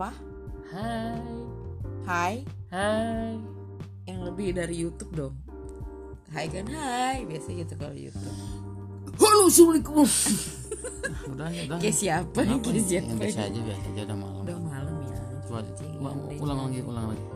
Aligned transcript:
Apa? 0.00 0.16
Hai 0.72 1.20
Hai? 2.08 2.34
Hai 2.72 3.36
Yang 4.08 4.32
lebih 4.32 4.48
dari 4.56 4.74
YouTube 4.80 5.12
dong. 5.12 5.36
Hai 6.32 6.48
kan 6.48 6.64
hai, 6.72 7.28
biasa 7.28 7.52
gitu 7.52 7.76
kalau 7.76 7.92
YouTube. 7.92 8.32
Halo 9.20 9.52
Assalamualaikum 9.52 10.08
Udah 11.36 11.52
ya 11.52 11.68
udah 11.68 11.76
Kayak 11.84 11.96
siapa? 12.00 12.32
Apa 12.32 12.68
Kayak 12.72 12.80
siapa? 12.88 13.12
Yang 13.12 13.20
biasa 13.20 13.40
aja 13.44 13.60
biasa 13.60 13.84
aja 13.92 14.00
udah 14.08 14.16
malam 14.16 14.40
Udah 14.40 14.56
malam 14.64 14.94
ya. 15.04 15.20
Coba 15.44 15.60
ulang, 16.00 16.18
ulang 16.40 16.58
lagi 16.64 16.80
ulang 16.80 17.06
lagi 17.12 17.26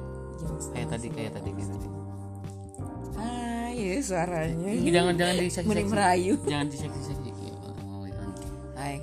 Kayak 0.72 0.88
tadi 0.88 1.06
kayak 1.12 1.30
tadi 1.36 1.50
kayak 1.52 1.68
tadi 1.68 1.88
Hai, 3.20 3.76
ya 3.76 4.00
suaranya. 4.00 4.70
Jangan 4.88 5.14
jangan 5.20 5.34
di 5.36 5.48
seksi 5.52 5.68
Mending 5.68 5.90
merayu. 5.92 6.34
Jangan 6.48 6.66
di 6.72 6.76
seksi 6.80 7.00
seksi 7.12 7.30
Ulang 7.60 8.08
lagi 8.08 8.12
Hai. 8.72 8.96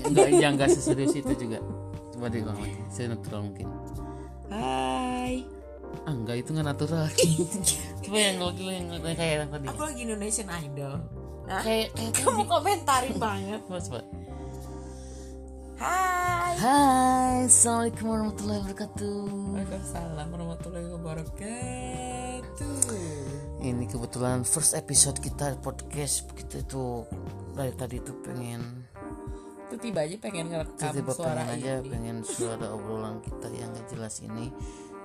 Enggak 0.00 0.32
jangan 0.32 0.52
enggak 0.56 0.70
seserius 0.72 1.12
itu 1.12 1.34
juga 1.36 1.60
Coba 2.20 2.36
diulang 2.36 2.60
lagi 2.60 2.76
Senatural 2.92 3.48
mungkin 3.48 3.64
Hai. 4.52 5.40
Ah 6.04 6.12
enggak 6.12 6.44
itu 6.44 6.52
nggak 6.52 6.68
natural 6.68 7.08
Coba 8.04 8.18
yang 8.20 8.36
lagi 8.44 8.60
yang 8.68 8.92
kayak 9.00 9.40
yang 9.40 9.48
tadi 9.48 9.64
Aku 9.72 9.88
lagi 9.88 10.04
Indonesian 10.04 10.52
Idol. 10.52 11.00
Nah, 11.48 11.64
Kayak 11.64 11.96
kayak 11.96 12.12
kamu 12.20 12.44
komentarin 12.44 13.16
banget. 13.16 13.64
Coba 13.64 13.80
coba 13.80 14.04
Hai. 15.80 16.52
Hai 16.60 17.48
Assalamualaikum 17.48 18.04
warahmatullahi 18.12 18.60
wabarakatuh 18.68 19.16
Waalaikumsalam 19.56 20.28
warahmatullahi 20.28 20.92
wabarakatuh. 20.92 22.68
Ini 23.64 23.84
kebetulan 23.88 24.44
first 24.44 24.76
episode 24.76 25.16
kita 25.24 25.56
podcast 25.64 26.28
kita 26.36 26.60
itu 26.68 27.08
dari 27.56 27.72
tadi 27.72 27.96
tuh 28.04 28.20
pengen 28.20 28.79
Itu 29.70 29.78
tiba 29.78 30.02
aja 30.02 30.18
pengen 30.18 30.50
ngerekam 30.50 30.82
tiba-tiba 30.90 31.12
suara 31.14 31.40
pengen 31.40 31.54
aja 31.54 31.72
ini. 31.78 31.88
pengen 31.88 32.16
suara 32.20 32.66
obrolan 32.68 33.22
kita 33.22 33.46
yang 33.50 33.70
gak 33.70 33.86
jelas 33.86 34.18
ini 34.18 34.50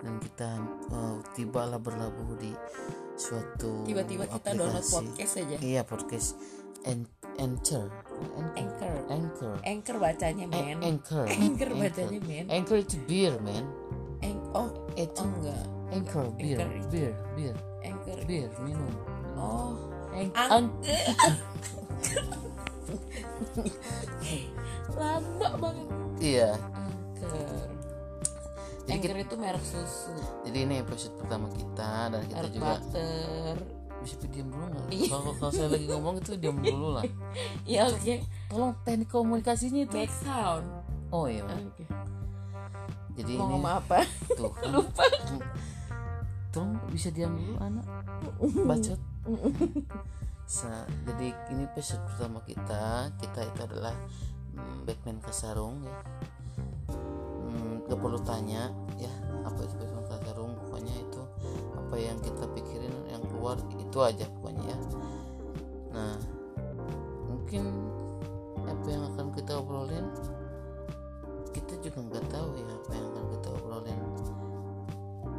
dan 0.02 0.18
kita 0.18 0.50
uh, 0.90 1.22
tibalah 1.32 1.78
berlabuh 1.78 2.34
di 2.36 2.50
suatu 3.16 3.86
Tiba-tiba 3.86 4.26
kita 4.26 4.50
download 4.52 4.82
podcast 4.82 5.34
aja. 5.38 5.56
Iya 5.56 5.82
podcast 5.82 6.34
En- 6.82 7.06
Anchor 7.36 7.90
Anchor. 8.50 8.96
Anchor 9.08 9.56
Anchor 9.62 9.98
bacanya 10.00 10.46
Eh, 10.48 10.74
men. 10.74 10.78
Anchor 10.82 11.26
Anchor 11.28 11.70
bacanya, 11.76 12.20
men. 12.22 12.46
Anchor 12.48 12.78
itu 12.80 12.98
beer 13.06 13.38
man 13.38 13.70
Ang 14.22 14.38
oh, 14.52 14.70
itu 14.96 15.14
oh 15.14 15.30
enggak. 15.32 15.66
Anchor 15.92 16.26
beer 16.34 16.58
Anchor 16.58 16.90
beer 16.90 17.14
beer 17.36 17.56
Anchor. 17.82 18.18
beer 18.26 18.50
minum 18.62 18.94
Oh, 19.38 19.78
ang- 20.34 20.74
lama 24.96 25.50
banget. 25.58 25.88
iya 26.18 26.52
Anchor. 26.72 27.68
Jadi 28.86 28.92
Anchor 28.94 29.18
itu 29.20 29.36
merek 29.36 29.64
susu. 29.64 30.14
jadi 30.42 30.58
ini 30.62 30.76
episode 30.80 31.16
pertama 31.16 31.50
kita 31.50 31.92
dan 32.08 32.22
kita 32.24 32.38
Merek 32.40 32.52
juga 32.52 32.66
butter. 32.72 33.58
bisa 33.98 34.16
diam 34.28 34.48
dulu 34.48 34.66
nggak 34.68 34.86
Iya. 34.88 35.08
kalau 35.10 35.32
kalau 35.34 35.52
saya 35.52 35.68
lagi 35.68 35.86
ngomong 35.88 36.16
itu 36.16 36.32
diam 36.36 36.58
dulu 36.58 36.88
lah 36.94 37.04
Ya 37.66 37.82
oke. 37.86 38.22
tolong 38.46 38.74
teknik 38.80 39.10
komunikasinya 39.10 39.82
itu 39.82 39.98
Back 39.98 40.14
sound. 40.16 40.66
oh 41.10 41.26
iya 41.26 41.42
Oke. 41.44 41.84
jadi 43.16 43.32
Mau 43.34 43.50
ini 43.50 43.54
ngomong 43.58 43.74
apa? 43.76 44.00
tuh 44.30 44.54
kan. 44.58 44.70
tolong 46.52 46.78
bisa 46.88 47.10
diam 47.10 47.34
dulu 47.34 47.58
anak 47.58 47.86
bacot 48.70 49.00
Sa- 50.46 50.86
jadi 51.04 51.34
ini 51.50 51.66
episode 51.66 52.06
pertama 52.06 52.38
kita 52.40 53.10
kita 53.18 53.40
itu 53.44 53.60
adalah 53.66 53.98
mm, 54.56 54.88
Batman 54.88 55.20
Kasarung 55.22 55.84
ya. 55.84 55.98
Hmm, 57.46 57.84
gak 57.86 58.00
perlu 58.00 58.20
tanya 58.24 58.72
ya 58.98 59.12
apa 59.44 59.60
itu 59.62 59.76
Batman 59.78 60.06
Kasarung 60.10 60.52
pokoknya 60.66 60.96
itu 60.96 61.22
apa 61.78 61.96
yang 62.00 62.18
kita 62.24 62.46
pikirin 62.56 62.96
yang 63.12 63.24
keluar 63.30 63.60
itu 63.78 63.98
aja 64.02 64.26
pokoknya 64.40 64.64
ya. 64.66 64.78
Nah 65.94 66.16
mungkin 67.28 67.64
apa 68.66 68.88
yang 68.90 69.04
akan 69.14 69.28
kita 69.38 69.62
obrolin 69.62 70.08
kita 71.54 71.80
juga 71.80 72.00
nggak 72.04 72.26
tahu 72.28 72.52
ya 72.60 72.68
apa 72.68 72.92
yang 72.92 73.06
akan 73.14 73.26
kita 73.32 73.48
obrolin. 73.54 74.02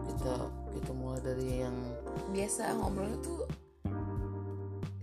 Kita 0.06 0.34
kita 0.72 0.90
mulai 0.96 1.20
dari 1.20 1.46
yang 1.60 1.76
Biasa 2.32 2.72
ngobrol 2.78 3.12
tuh 3.20 3.44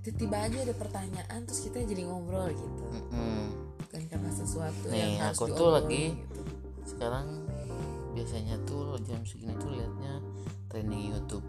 tiba-tiba 0.04 0.36
aja 0.36 0.58
ada 0.68 0.76
pertanyaan 0.76 1.40
terus 1.48 1.64
kita 1.64 1.80
jadi 1.88 2.04
ngobrol 2.04 2.52
gitu. 2.52 2.84
mm-mm, 2.92 3.62
Bukan 3.94 4.09
karena 4.09 4.31
sesuatu 4.34 4.90
Nih, 4.90 4.98
yang 4.98 5.30
harus 5.30 5.38
aku 5.38 5.54
tuh 5.54 5.70
lagi 5.70 6.18
gitu. 6.18 6.42
sekarang 6.81 7.46
biasanya 8.18 8.58
tuh 8.66 8.98
jam 9.06 9.22
segini 9.22 9.54
tuh 9.62 9.70
liatnya 9.70 10.18
trending 10.66 11.14
YouTube 11.14 11.46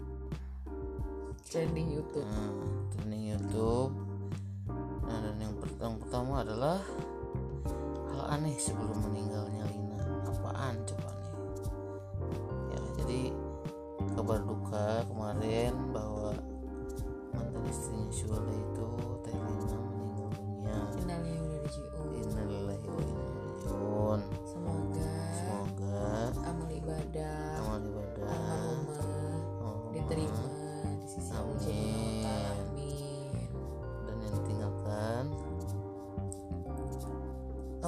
trending 1.49 1.89
YouTube. 1.89 2.21
nah, 2.21 2.53
trending 2.93 3.33
YouTube 3.33 3.93
nah 5.09 5.17
dan 5.25 5.41
yang 5.41 5.57
pertama, 5.57 5.97
pertama 6.05 6.33
adalah 6.45 6.77
hal 8.13 8.23
aneh 8.37 8.53
sebelum 8.61 8.93
meninggalnya 9.09 9.65
Lina 9.65 10.01
apaan 10.29 10.77
coba 10.85 11.09
nih 11.17 11.33
ya 12.69 12.79
jadi 13.01 13.21
kabar 14.13 14.39
duka 14.45 15.01
kemarin 15.09 15.73
bahwa 15.89 16.37
mantan 17.33 17.65
istrinya 17.65 18.09
Syula 18.13 18.37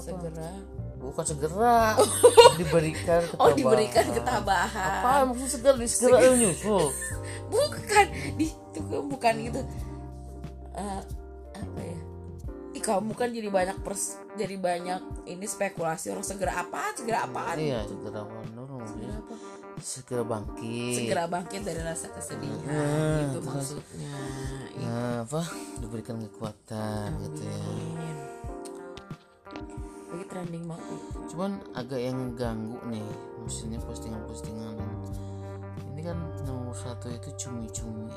Segera. 0.08 0.52
Bukan 0.98 1.24
segera. 1.24 1.78
Diberikan 2.60 3.22
ketabahan 3.22 3.38
Oh 3.38 3.52
diberikan 3.54 4.06
ketabahan. 4.10 5.04
apa 5.04 5.12
maksud 5.28 5.50
segera 5.52 5.76
segera 5.84 6.18
nyusul? 6.34 6.90
Bukan. 7.54 8.06
Di 8.34 8.48
itu 8.48 8.80
kan 8.84 9.04
bukan 9.04 9.34
gitu. 9.42 9.62
Eh, 10.74 11.02
Apa 11.54 11.80
ya? 11.82 12.00
Ih 12.72 12.84
kamu 12.84 13.12
kan 13.14 13.30
jadi 13.30 13.50
banyak 13.50 13.78
pers 13.82 14.16
jadi 14.38 14.54
banyak 14.54 15.02
ini 15.26 15.44
spekulasi 15.44 16.14
orang 16.14 16.22
segera 16.22 16.62
apa 16.62 16.94
segera 16.94 17.26
apaan? 17.26 17.58
Iya 17.58 17.82
segera 17.84 18.22
menurun. 18.22 18.86
Segera 18.86 19.14
apa? 19.18 19.36
Segera 19.78 20.24
bangkit. 20.24 20.94
Segera 20.94 21.24
bangkit 21.26 21.62
dari 21.62 21.82
rasa 21.82 22.10
kesedihan 22.10 22.62
Hmm, 22.62 23.26
itu 23.26 23.40
maksudnya. 23.42 24.14
Ih, 24.74 24.86
nah 24.86 25.26
apa? 25.26 25.42
Diberikan 25.78 26.22
kekuatan 26.22 27.18
gitu 27.26 27.42
ya 27.46 27.58
itu 30.48 30.80
cuman 31.32 31.60
agak 31.76 32.00
yang 32.00 32.34
ganggu 32.34 32.80
nih 32.88 33.04
maksudnya 33.44 33.80
postingan-postingan. 33.84 34.76
Ini 35.96 36.02
kan 36.04 36.18
nomor 36.46 36.76
satu 36.76 37.10
itu 37.10 37.30
cumi-cumi 37.36 38.08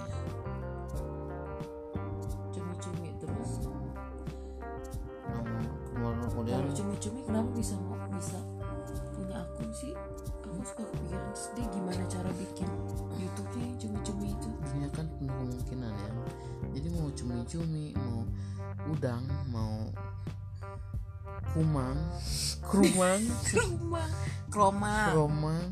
krumang 22.91 23.23
rumah 23.55 24.09
kroma 24.51 24.97
kromang. 25.15 25.69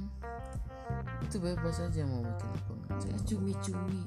Itu 1.27 1.43
bebas 1.43 1.83
aja 1.83 2.03
mau 2.07 2.23
bikin 2.23 2.49
akun 2.55 2.79
Saya 3.03 3.19
cumi-cumi. 3.27 4.03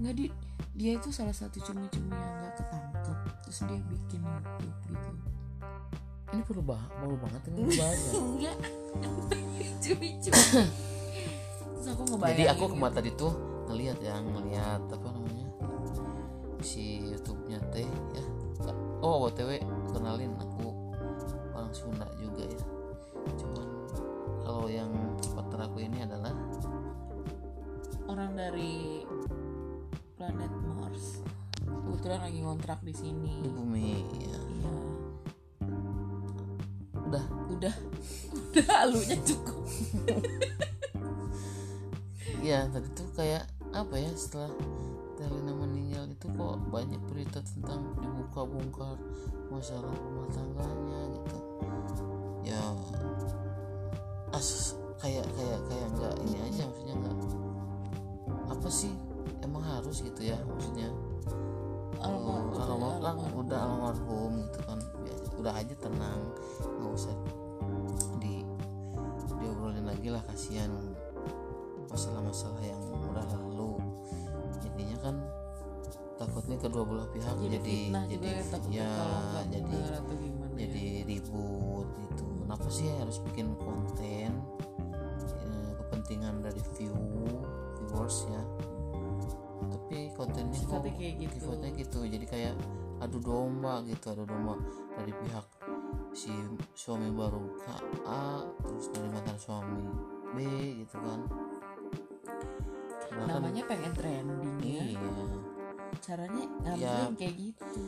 Nggak 0.00 0.14
di 0.16 0.26
dia 0.72 0.96
itu 0.96 1.12
salah 1.12 1.36
satu 1.36 1.60
cumi-cumi 1.60 2.16
yang 2.16 2.34
nggak 2.40 2.52
ketangkep. 2.56 3.18
Terus 3.44 3.58
dia 3.68 3.80
bikin 3.92 4.20
YouTube 4.24 4.76
gitu. 4.88 5.10
Ini 6.32 6.42
perlu 6.48 6.62
bah 6.64 6.80
perlu 6.96 7.16
banget 7.20 7.42
ini 7.52 7.60
bahas 7.80 8.00
enggak 8.16 8.56
cumi-cumi. 9.84 10.44
Terus 11.76 11.86
aku 11.92 12.02
ngebayangin 12.08 12.36
jadi 12.40 12.44
aku 12.56 12.64
kemarin 12.72 12.94
tadi 12.96 13.10
tuh 13.20 13.32
ngelihat 13.68 13.98
ya 14.00 14.16
ngelihat 14.16 14.82
apa 14.96 15.08
namanya? 15.12 15.48
Si 16.64 17.04
YouTube-nya 17.04 17.60
teh 17.68 17.84
ya. 18.16 18.24
Oh 19.04 19.28
btw 19.28 19.60
kenalin 19.92 20.32
aku 20.40 20.72
orang 21.56 21.72
Sunda 21.72 22.08
ya 22.15 22.15
kalau 24.66 24.82
yang 24.82 24.90
partner 25.30 25.70
aku 25.70 25.78
ini 25.78 26.02
adalah 26.02 26.34
orang 28.10 28.34
dari 28.34 29.06
planet 30.18 30.50
Mars. 30.74 31.22
Kebetulan 31.62 32.26
lagi 32.26 32.42
ngontrak 32.42 32.82
di 32.82 32.90
sini. 32.90 33.46
Di 33.46 33.50
bumi 33.54 33.94
ya 33.94 34.02
iya. 34.10 34.40
Udah. 36.98 37.24
Udah. 37.46 37.74
Udah 38.50 38.66
halunya 38.82 39.14
cukup. 39.22 39.62
Iya 42.42 42.66
tadi 42.70 42.86
tuh 42.94 43.10
kayak 43.14 43.42
apa 43.74 43.94
ya 43.98 44.10
setelah 44.14 44.50
Telina 45.18 45.50
meninggal 45.50 46.10
itu 46.10 46.30
kok 46.30 46.62
banyak 46.70 47.02
berita 47.10 47.42
tentang 47.42 47.90
dibuka 47.98 48.46
bongkar 48.46 48.98
masalah 49.50 49.90
rumah 49.94 50.30
tangganya 50.30 51.00
gitu. 51.10 51.38
Ya 52.46 52.62
as 54.34 54.74
kayak 54.98 55.26
kayak 55.36 55.60
kayak 55.68 55.88
nggak 55.94 56.14
ini 56.24 56.38
aja 56.42 56.62
maksudnya 56.66 56.94
nggak 56.98 57.16
apa 58.50 58.68
sih 58.72 58.92
emang 59.44 59.62
harus 59.62 60.02
gitu 60.02 60.20
ya 60.32 60.38
maksudnya. 60.46 60.90
Almarhum, 61.96 62.52
almarhum 62.60 63.00
kan 63.00 63.32
udah 63.40 63.58
almarhum 63.62 64.32
gitu 64.44 64.60
kan 64.68 64.78
biasa 65.00 65.24
udah 65.40 65.52
aja 65.56 65.74
tenang 65.80 66.20
nggak 66.60 66.92
usah 66.92 67.14
di 68.20 68.44
diobrolin 69.40 69.86
lagi 69.88 70.08
lah 70.12 70.20
kasihan 70.28 70.70
masalah-masalah 71.88 72.62
yang 72.64 72.80
udah 73.10 73.24
lalu. 73.32 73.80
Jadinya 74.60 74.96
kan 75.00 75.16
takutnya 76.16 76.56
kedua 76.56 76.82
belah 76.88 77.08
pihak 77.12 77.34
jadi, 77.36 77.48
jadi 77.60 77.74
fitnah 77.76 78.04
jadi 78.08 78.26
juga 78.40 78.56
ya 78.72 78.80
ya 78.80 78.90
nggak 79.20 79.46
jadi 79.52 79.76
ya. 79.76 79.98
jadi 80.56 80.84
ribut 81.04 81.88
gitu. 82.00 82.24
Kenapa 82.46 82.68
sih 82.72 82.86
harus 82.96 83.18
bikin 83.26 83.52
konten 83.60 84.30
Eh, 85.36 85.70
kepentingan 85.82 86.40
dari 86.40 86.62
view 86.78 86.94
viewers 87.78 88.24
ya? 88.32 88.42
Tapi 89.66 90.10
kontennya 90.16 90.56
kok 90.56 90.62
Sifatnya 90.64 90.92
kayak 90.96 91.14
gitu. 91.20 91.34
sifatnya 91.42 91.70
gitu. 91.76 91.98
Jadi 92.08 92.24
kayak 92.26 92.54
adu 92.96 93.18
domba 93.20 93.84
gitu 93.84 94.06
adu 94.08 94.24
domba 94.24 94.56
dari 94.96 95.12
pihak 95.12 95.46
si 96.16 96.32
suami 96.72 97.12
baru 97.12 97.44
A 98.08 98.40
terus 98.64 98.88
dari 98.88 99.08
mantan 99.12 99.36
suami 99.36 99.84
B 100.32 100.36
gitu 100.80 100.96
kan. 100.96 101.20
Namanya 103.16 103.62
pengen 103.68 103.92
trending 103.92 104.56
ya. 104.64 104.82
Iya 104.96 105.35
caranya 106.06 106.46
Ya. 106.78 107.10
kayak 107.18 107.34
gitu. 107.34 107.82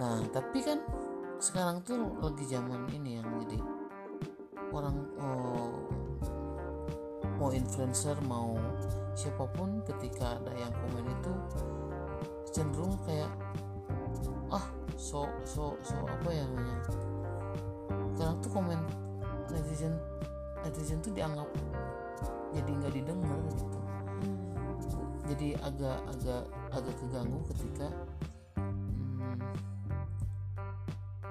Nah, 0.00 0.24
tapi 0.32 0.64
kan 0.64 0.80
sekarang 1.36 1.84
tuh 1.84 2.16
lagi 2.24 2.48
zaman 2.48 2.88
ini 2.96 3.20
yang 3.20 3.28
jadi 3.44 3.60
orang 4.72 4.96
oh, 5.20 5.86
mau 7.38 7.50
influencer 7.52 8.16
mau 8.26 8.56
siapa 9.14 9.46
pun 9.54 9.84
ketika 9.84 10.40
ada 10.40 10.52
yang 10.56 10.72
komen 10.72 11.04
itu 11.06 11.32
cenderung 12.50 12.96
kayak 13.06 13.30
ah 14.48 14.64
so 14.96 15.28
so 15.44 15.76
so 15.84 15.94
apa 16.08 16.28
ya 16.32 16.42
namanya? 16.48 16.80
Sekarang 18.16 18.36
tuh 18.42 18.50
komen 18.50 18.80
netizen 19.52 19.94
netizen 20.64 20.98
tuh 21.04 21.12
dianggap 21.14 21.46
jadi 22.50 22.70
nggak 22.82 22.92
didengar 22.96 23.38
gitu 23.54 23.77
jadi 25.28 25.48
agak 25.60 25.98
agak 26.08 26.42
agak 26.72 26.94
keganggu 26.96 27.40
ketika 27.52 27.88
hmm, 28.56 29.38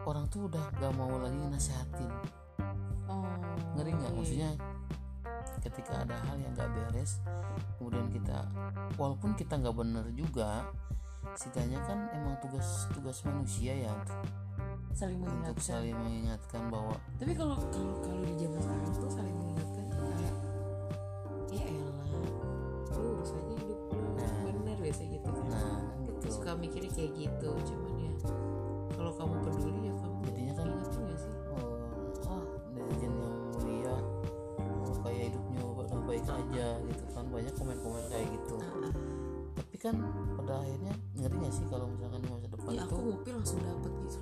orang 0.06 0.30
tuh 0.30 0.46
udah 0.46 0.64
gak 0.78 0.94
mau 0.94 1.18
lagi 1.18 1.42
nasehatin. 1.50 2.12
Oh 3.10 3.26
ngeri 3.78 3.94
nggak? 3.94 4.12
iya. 4.14 4.18
maksudnya 4.18 4.52
ketika 5.62 6.06
ada 6.06 6.16
hal 6.30 6.38
yang 6.38 6.54
nggak 6.54 6.70
beres 6.70 7.22
kemudian 7.78 8.08
kita 8.14 8.46
walaupun 8.96 9.34
kita 9.34 9.58
nggak 9.58 9.76
bener 9.76 10.06
juga 10.14 10.66
setidaknya 11.38 11.80
kan 11.86 12.10
emang 12.14 12.38
tugas 12.42 12.90
tugas 12.94 13.22
manusia 13.26 13.74
ya 13.74 13.92
untuk, 13.94 14.18
saling 14.94 15.20
untuk 15.22 15.34
mengingatkan. 15.34 15.66
saling 15.66 15.98
mengingatkan 15.98 16.62
bahwa 16.72 16.96
tapi 17.20 17.34
kalau 17.38 17.58
kalau 17.70 17.94
kalau 18.02 18.22
di 18.26 18.34
zaman 18.38 18.60
sekarang 18.62 18.90
tuh 18.96 19.12
saling 19.12 19.36
mengingatkan 19.36 19.77
mikirnya 26.68 26.92
kayak 26.92 27.12
gitu 27.16 27.50
cuman 27.64 27.94
ya 27.98 28.12
kalau 28.92 29.12
kamu 29.14 29.34
peduli 29.42 29.82
ya 29.84 29.94
kamu 29.96 30.16
Jadinya 30.28 30.54
kan- 30.54 30.68
ingetin 30.68 31.02
gak 31.04 31.18
sih. 31.18 31.34
Oh, 31.50 32.28
ah 32.28 32.44
netizen 32.74 33.12
yang 33.14 33.36
mulia 33.54 33.96
oh, 34.60 34.96
kayak 35.02 35.22
hidupnya 35.32 35.62
udah 35.64 36.00
baik 36.04 36.26
aja 36.26 36.68
gitu 36.84 37.04
kan 37.12 37.24
banyak 37.28 37.54
komen-komen 37.56 38.04
kayak 38.10 38.28
gitu. 38.30 38.56
Ah. 38.60 38.92
tapi 39.58 39.76
kan 39.80 39.96
pada 40.36 40.54
akhirnya 40.60 40.94
ngeri 41.16 41.36
gak 41.40 41.52
sih 41.52 41.66
kalau 41.68 41.86
misalkan 41.88 42.20
di 42.20 42.28
masa 42.28 42.48
depan 42.48 42.68
ya 42.68 42.76
itu 42.76 42.84
aku 42.86 43.00
ngopi 43.06 43.30
langsung 43.32 43.60
dapet 43.60 43.92
gitu. 44.04 44.18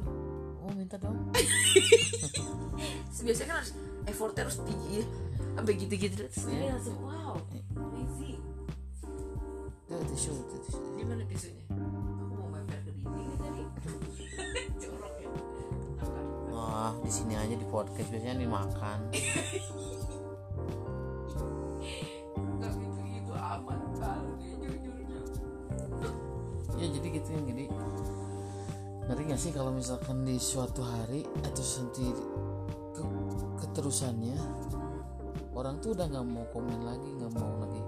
Oh 0.59 0.71
minta 0.71 0.95
dong. 0.97 1.17
Biasanya 3.25 3.47
kan 3.47 3.57
harus 3.57 3.71
effortnya 4.05 4.41
harus 4.45 4.57
tinggi 4.61 5.01
ya 5.01 5.05
sampai 5.55 5.73
gitu-gitu. 5.75 6.13
Terus 6.19 6.45
dia 6.45 6.69
langsung 6.69 6.97
wow 7.01 7.35
easy 7.95 8.37
itu 9.85 9.95
tisu 10.11 10.31
itu 10.35 10.55
tisu. 10.61 10.79
Di 10.93 11.03
mana 11.03 11.23
tisunya 11.25 11.63
di 17.05 17.11
sini 17.13 17.37
aja 17.37 17.53
di 17.53 17.67
podcast 17.69 18.09
biasanya 18.09 18.41
dimakan. 18.41 18.99
nggak 22.55 22.71
gitu 22.81 22.99
gitu 23.13 23.31
aman 23.37 23.79
kalau 24.01 24.33
dia 24.41 24.57
jujurnya 24.57 25.19
ya 26.81 26.87
jadi 26.89 27.07
gitu 27.13 27.29
yang 27.29 27.45
jadi 27.45 27.63
ngeri 29.05 29.23
gak 29.29 29.37
sih 29.37 29.51
kalau 29.53 29.69
misalkan 29.69 30.25
di 30.25 30.41
suatu 30.41 30.81
hari 30.81 31.21
atau 31.45 31.61
sendiri 31.61 32.25
ke, 32.97 33.03
keterusannya 33.61 34.39
orang 35.53 35.77
tuh 35.77 35.93
udah 35.93 36.09
nggak 36.09 36.25
mau 36.25 36.45
komen 36.49 36.81
lagi 36.89 37.09
nggak 37.21 37.33
mau 37.37 37.53
lagi 37.61 37.81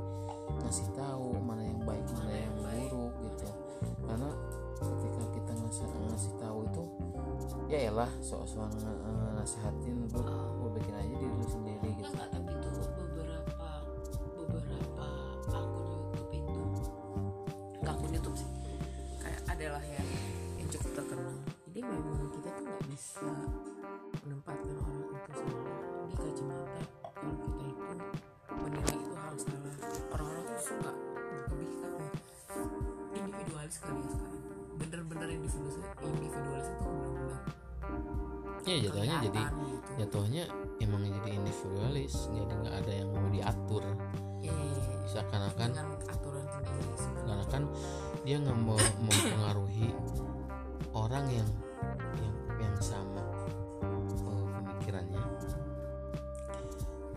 ngasih 0.61 0.87
tahu 0.93 1.33
mana 1.41 1.65
yang 1.65 1.81
baik 1.89 2.05
mana 2.21 2.33
yang 2.37 2.53
buruk 2.61 3.13
gitu 3.25 3.49
karena 4.05 4.29
ketika 4.77 5.23
kita 5.33 5.51
ngasih 5.57 5.85
ngasih 6.05 6.33
tahu 6.37 6.57
itu 6.69 6.83
ya 7.67 7.91
elah 7.91 8.11
soal-soal 8.23 8.71
nge- 8.71 9.35
nasihatin 9.35 10.07
lu 10.11 10.21
lu 10.63 10.67
bikin 10.75 10.94
aja 10.95 11.13
diri 11.15 11.35
lu 11.35 11.47
sendiri 11.47 11.89
gitu. 11.99 12.11
Nggak 12.15 12.29
tapi 12.31 12.51
tuh 12.63 12.71
beberapa 12.95 13.69
beberapa 14.39 15.07
akun 15.51 15.85
YouTube 15.91 16.31
itu 16.31 16.61
nggak 17.83 17.94
akun 17.94 18.11
YouTube 18.15 18.38
sih 18.39 18.49
kayak 19.19 19.41
adalah 19.51 19.83
yang 19.83 20.07
yang 20.59 20.67
cukup 20.71 20.91
terkenal. 21.03 21.33
Jadi 21.67 21.79
memang 21.83 22.27
kita 22.33 22.50
tuh 22.55 22.63
nggak 22.65 22.83
bisa 22.89 23.27
menempatkan 24.25 24.75
orang 24.81 24.98
itu 25.07 25.31
salah 25.38 25.63
di 26.07 26.15
kacamata 26.17 26.81
kalau 27.03 27.36
kita 27.38 27.63
itu 27.67 27.83
menilai 28.57 28.95
itu 28.98 29.13
harus 29.15 29.43
salah. 29.45 29.75
Orang-orang 30.12 30.43
tuh 30.48 30.60
suka 30.60 30.91
lebih 31.48 31.72
ya, 31.77 32.12
individualis 33.22 33.75
kali 33.83 34.00
ya 34.01 34.10
sekarang. 34.10 34.41
Bener-bener 34.77 35.27
individualis 35.33 35.77
individualis 36.01 36.67
itu 36.69 36.89
ya 38.67 38.77
jatuhnya 38.91 39.15
jadi 39.24 39.41
gitu. 39.47 39.91
jatuhnya 40.03 40.43
emang 40.83 41.01
jadi 41.07 41.29
individualis 41.39 42.13
jadi 42.36 42.53
nggak 42.53 42.75
ada 42.83 42.91
yang 42.91 43.09
mau 43.15 43.27
diatur 43.31 43.83
Eh, 44.45 45.01
seakan-akan 45.09 45.74
aturan 46.05 46.45
sendiri 46.45 46.77
sebenarnya 46.93 46.97
seakan-akan 47.01 47.63
dia 48.21 48.38
nggak 48.38 48.59
mau 48.62 48.77
mempengaruhi 49.07 49.89
orang 50.93 51.25
yang 51.33 51.50
yang 52.21 52.36
yang 52.62 52.75
sama 52.77 53.24
eh, 53.81 54.45
pemikirannya 54.62 55.24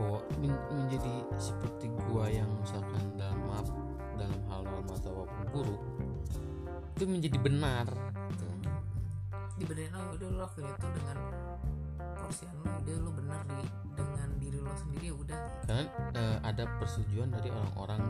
bahwa 0.00 0.21
men- 0.40 0.64
menjadi 0.73 1.14
seperti 1.37 1.92
gua 2.09 2.25
yang 2.33 2.49
misalkan 2.57 3.04
dalam 3.21 3.37
maaf 3.45 3.69
dalam 4.16 4.40
hal 4.49 4.61
dalam 4.64 4.87
atau 4.88 5.12
apa 5.28 5.33
pun 5.37 5.47
buruk 5.52 5.83
itu 6.97 7.04
menjadi 7.04 7.38
benar 7.40 7.87
gitu. 8.33 8.47
dibenerin 9.61 9.92
oh 9.92 10.16
lo 10.16 10.28
lakuin 10.40 10.73
itu 10.73 10.88
dengan 10.97 11.16
persetujuan 16.81 17.29
dari 17.29 17.53
orang-orang 17.53 18.03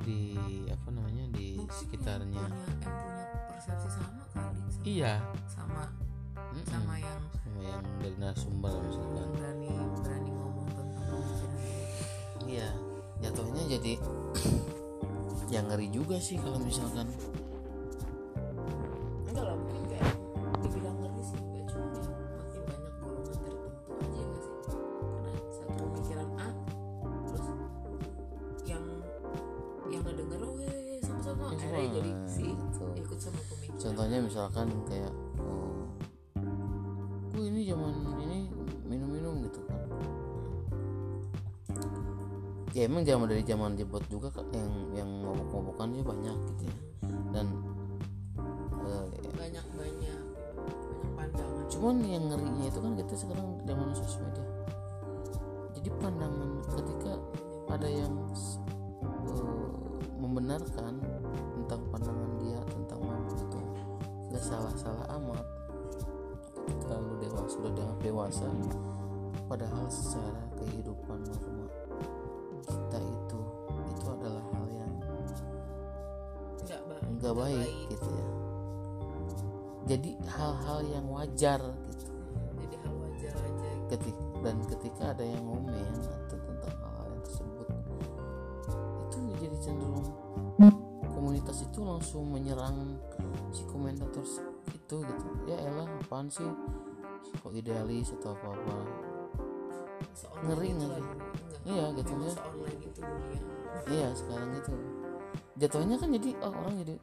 di 0.00 0.32
apa 0.72 0.88
namanya 0.88 1.24
di 1.36 1.60
Mungkin 1.60 1.76
sekitarnya 1.76 2.40
yang 2.40 2.52
punya, 2.52 2.80
yang 2.80 2.94
punya 2.96 3.24
persepsi 3.52 3.88
sama 3.92 4.24
kali 4.32 4.56
sama, 4.72 4.82
iya 4.88 5.12
sama 5.46 5.82
Mm-mm. 6.34 6.64
sama 6.66 6.94
yang 6.96 7.22
sama 7.36 7.60
yang 7.60 7.84
dari 8.00 8.16
narasumber 8.16 8.72
misalkan 8.88 9.28
berani 9.36 9.70
berani 10.00 10.30
ngomong 10.32 10.68
tentang 10.72 11.04
pemikiran. 11.08 11.52
Iya, 12.44 12.68
jatuhnya 13.24 13.62
jadi 13.78 13.92
yang 15.54 15.64
ngeri 15.70 15.88
juga 15.92 16.16
sih 16.18 16.36
kalau 16.40 16.58
misalkan 16.60 17.08
emang 43.04 43.28
zaman 43.28 43.36
dari 43.36 43.42
zaman 43.44 43.70
jebot 43.76 44.04
juga 44.08 44.32
yang 44.56 44.72
yang 44.96 45.10
mabuk-mabukannya 45.20 46.00
banyak 46.00 46.36
gitu 46.56 46.62
ya. 46.64 46.76
Dan 47.36 47.46
eh, 48.80 49.04
banyak 49.12 49.34
banyak 49.36 49.66
banyak 49.76 50.20
pandangan. 51.12 51.64
cuman 51.68 51.96
yang 52.00 52.24
ngerinya 52.32 52.64
itu 52.64 52.78
kan 52.80 52.92
kita 52.96 53.14
sekarang 53.20 53.48
zaman 53.68 53.88
sosmed 53.92 54.32
ya. 54.32 54.46
Jadi 55.76 55.88
pandangan 56.00 56.50
ketika 56.72 57.12
ada 57.68 57.88
yang 57.92 58.14
eh, 59.28 59.68
membenarkan 60.16 60.96
tentang 61.60 61.80
pandangan 61.92 62.30
dia 62.40 62.60
tentang 62.72 63.00
mabuk 63.04 63.36
itu 63.36 63.60
nggak 64.32 64.44
salah-salah 64.44 65.04
amat 65.20 65.44
ketika 66.64 66.96
lu 66.96 67.20
dewasa 67.20 67.52
sudah 67.52 67.88
dewasa 68.00 68.48
padahal 69.44 69.84
secara 69.92 70.40
kehidupan 70.56 71.20
norma 71.28 71.83
nggak 77.34 77.50
baik 77.50 77.74
gitu 77.90 78.08
ya. 78.08 78.26
Jadi 79.84 80.10
hal-hal 80.30 80.78
yang 80.86 81.06
wajar 81.10 81.60
gitu. 81.90 82.06
Jadi 82.62 82.76
hal 82.78 82.94
wajar 83.02 83.34
aja. 83.34 83.70
Ketika 83.90 84.22
dan 84.44 84.56
ketika 84.68 85.02
ada 85.16 85.24
yang 85.24 85.42
ngomen 85.44 85.92
atau 86.04 86.36
tentang 86.36 86.76
hal-hal 86.78 87.08
yang 87.10 87.22
tersebut 87.24 87.68
itu 89.08 89.18
jadi 89.40 89.56
cenderung 89.60 90.08
komunitas 91.08 91.64
itu 91.64 91.80
langsung 91.80 92.28
menyerang 92.28 93.00
si 93.50 93.64
komentator 93.66 94.22
itu 94.70 94.96
gitu. 95.02 95.28
Ya 95.48 95.56
elah 95.58 95.88
apaan 96.04 96.28
sih? 96.30 96.46
Kok 97.40 97.52
idealis 97.56 98.12
atau 98.20 98.36
apa 98.36 98.52
apa 98.52 98.76
Ngeri 100.44 100.70
itu 100.70 100.84
nggak 100.84 100.88
lah 100.92 101.00
sih? 101.00 101.04
dulu. 101.08 101.24
Enggak. 101.24 101.64
iya 101.64 101.84
gitu 101.96 102.12
ya. 102.12 102.30
seonline 102.30 102.80
itu 102.84 103.00
dunia 103.00 103.40
iya 103.88 104.08
sekarang 104.12 104.50
itu. 104.54 104.74
Jatuhnya 105.54 105.96
kan 105.96 106.08
jadi 106.12 106.30
oh, 106.44 106.52
orang 106.52 106.74
jadi 106.84 106.94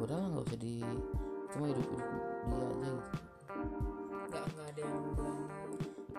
ya 0.00 0.08
udahlah 0.08 0.28
nggak 0.32 0.44
usah 0.48 0.58
di 0.64 0.80
cuma 1.52 1.64
hidup 1.68 1.84
hidup 1.84 2.08
dia 2.48 2.64
aja 2.64 2.88
gitu. 2.88 3.00
Nggak 4.32 4.44
nggak 4.48 4.66
ada 4.72 4.80
yang 4.80 5.04
berani 5.12 5.44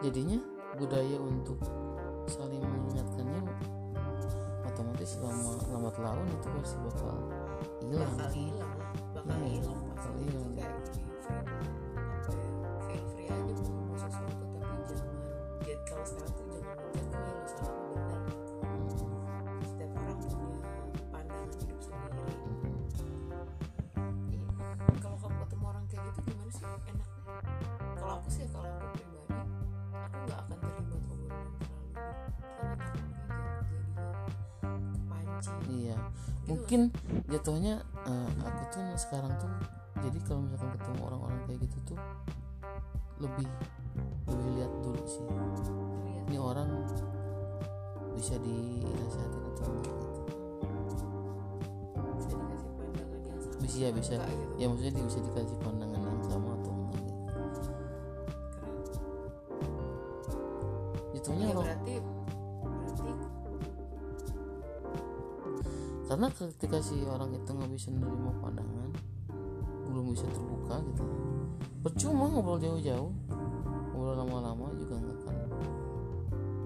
jadinya 0.05 0.39
budaya 0.77 1.17
untuk 1.17 1.57
saling 2.29 2.61
mengingatkannya 2.61 3.41
otomatis 4.69 5.17
lama 5.17 5.57
lambat 5.73 5.95
laun 5.97 6.25
itu 6.29 6.47
pasti 6.61 6.77
bakal 6.85 7.17
hilang. 7.81 8.13
Bakal 8.13 8.29
hilang 8.37 8.71
lah 8.77 8.89
bakal 9.17 9.37
Iya, 9.41 9.49
hilang 9.49 9.81
bakal 9.89 10.13
hilang. 10.21 10.49
Tuh 41.91 41.99
lebih 43.19 43.49
lebih 44.31 44.49
lihat 44.55 44.71
dulu 44.79 45.03
sih. 45.03 45.21
Lihat. 45.27 45.67
Ini 46.31 46.37
orang 46.39 46.69
bisa 48.15 48.35
dinasihatin 48.39 49.43
atau 49.51 49.65
enggak 49.67 49.95
gitu. 49.99 50.19
Bisa 50.41 52.31
dikasih 52.31 52.71
pandangan 52.79 53.19
yang 53.27 53.43
sama 53.51 53.59
bisa 53.61 53.77
ya 53.77 53.89
bisa. 53.91 54.11
enggak 54.15 54.29
gitu. 54.31 54.53
Ya 54.57 54.65
maksudnya 54.71 54.91
dia 54.95 55.05
bisa 55.05 55.19
dikasih 55.19 55.57
pandangan 55.59 56.01
yang 56.01 56.23
sama 56.23 56.49
atau 56.55 56.71
enggak 56.71 57.01
gitu. 57.03 57.21
Jatuhnya 61.11 61.45
ya 61.45 61.55
berarti 61.59 61.93
berarti 61.99 63.11
karena 66.11 66.27
ketika 66.27 66.83
si 66.83 67.07
orang 67.07 67.31
itu 67.31 67.49
nggak 67.55 67.71
bisa 67.71 67.87
menerima 67.87 68.31
pandangan 68.43 68.91
bisa 70.11 70.27
terbuka 70.29 70.75
gitu. 70.91 71.03
Percuma 71.81 72.27
ngobrol 72.27 72.59
jauh-jauh. 72.59 73.11
Ngobrol 73.95 74.15
lama-lama 74.19 74.75
juga 74.75 74.99
nggak 74.99 75.17
akan 75.23 75.35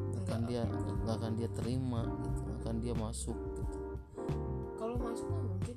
nggak 0.09 0.23
akan 0.25 0.39
dia 0.49 0.61
nggak 1.05 1.15
akan 1.21 1.31
dia 1.37 1.49
terima 1.53 2.01
gitu 2.25 2.39
nggak 2.41 2.59
akan 2.65 2.75
dia 2.81 2.93
masuk 2.97 3.37
gitu. 3.37 3.63
Kalau 4.75 4.97
masuk 4.97 5.29
mah 5.29 5.45
mungkin 5.45 5.75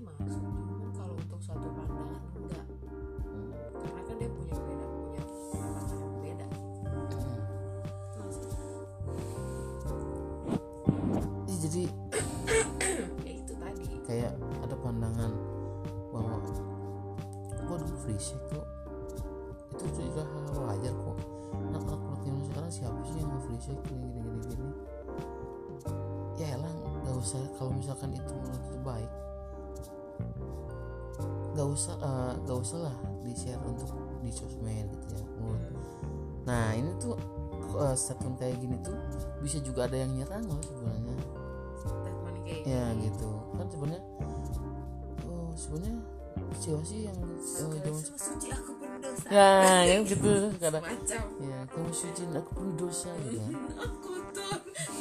macam. 51.08 51.24
Ya 51.40 51.58
kamu 51.72 51.88
suci 51.88 52.22
aku 52.36 52.50
penuh 52.52 52.76
dosa 52.76 53.10
gitu 53.24 53.40
kan. 53.40 53.52
Aku 53.80 54.12
tuh 54.36 54.52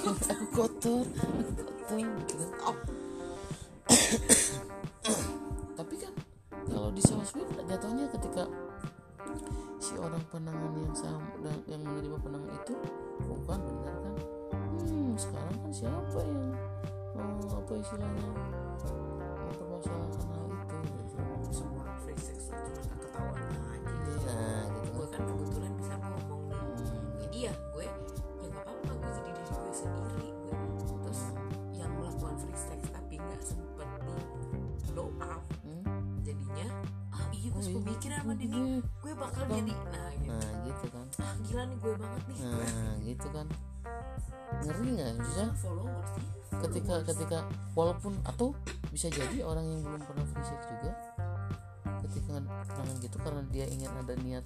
aku 0.08 0.46
kotor. 0.56 1.04
Aku 1.04 1.52
kotor. 1.52 2.00
Gitu 2.00 2.34
kan 2.40 2.48
stop 2.48 2.78
tapi 5.78 5.96
kan 5.96 6.14
kalau 6.68 6.92
di 6.92 7.00
sosmed 7.00 7.48
jatuhnya 7.70 8.10
ketika 8.12 8.44
si 9.80 9.96
orang 9.96 10.20
pandangan 10.28 10.74
yang 10.76 10.92
sama 10.92 11.24
yang 11.72 11.80
menerima 11.86 12.18
pandangan 12.20 12.52
itu 12.52 12.76
bukan 13.24 13.60
benar 13.64 13.96
kan? 13.96 14.16
Hmm 14.84 15.16
sekarang 15.16 15.56
kan 15.64 15.72
siapa 15.72 16.20
yang 16.24 16.52
oh, 17.16 17.48
apa 17.62 17.72
istilahnya 17.80 18.30
mempermasalahkan 19.48 20.26
hal 20.28 20.48
itu? 20.52 20.76
Gitu. 20.84 21.64
semua 21.64 21.88
free 22.04 22.20
sex 22.20 22.52
sama 38.28 38.36
dia 38.36 38.48
nih 38.52 38.60
Iya. 38.60 38.80
gue 38.84 39.14
bakal 39.16 39.44
Bang. 39.48 39.56
jadi 39.56 39.72
nah 39.88 40.10
gitu. 40.12 40.28
Nah 40.28 40.52
gitu 40.68 40.86
kan. 40.92 41.06
Ah 41.24 41.34
gila 41.40 41.64
nih 41.64 41.78
gue 41.80 41.94
banget 41.96 42.24
nih. 42.28 42.38
Nah 42.44 42.94
gitu 43.00 43.28
kan. 43.32 43.48
Ngeri 44.68 44.90
nggak 45.00 45.12
bisa 45.24 45.44
followers 45.56 46.12
ketika 46.58 46.96
ketika 47.06 47.40
walaupun 47.72 48.14
atau 48.24 48.52
bisa 48.90 49.08
jadi 49.08 49.44
orang 49.44 49.64
yang 49.64 49.80
belum 49.80 50.02
pernah 50.02 50.26
free 50.26 50.44
sex 50.44 50.60
juga 50.66 50.92
ketika 52.02 52.40
tangan 52.68 52.96
gitu 52.98 53.18
karena 53.20 53.42
dia 53.48 53.66
ingin 53.68 53.92
ada 53.94 54.16
niat 54.20 54.44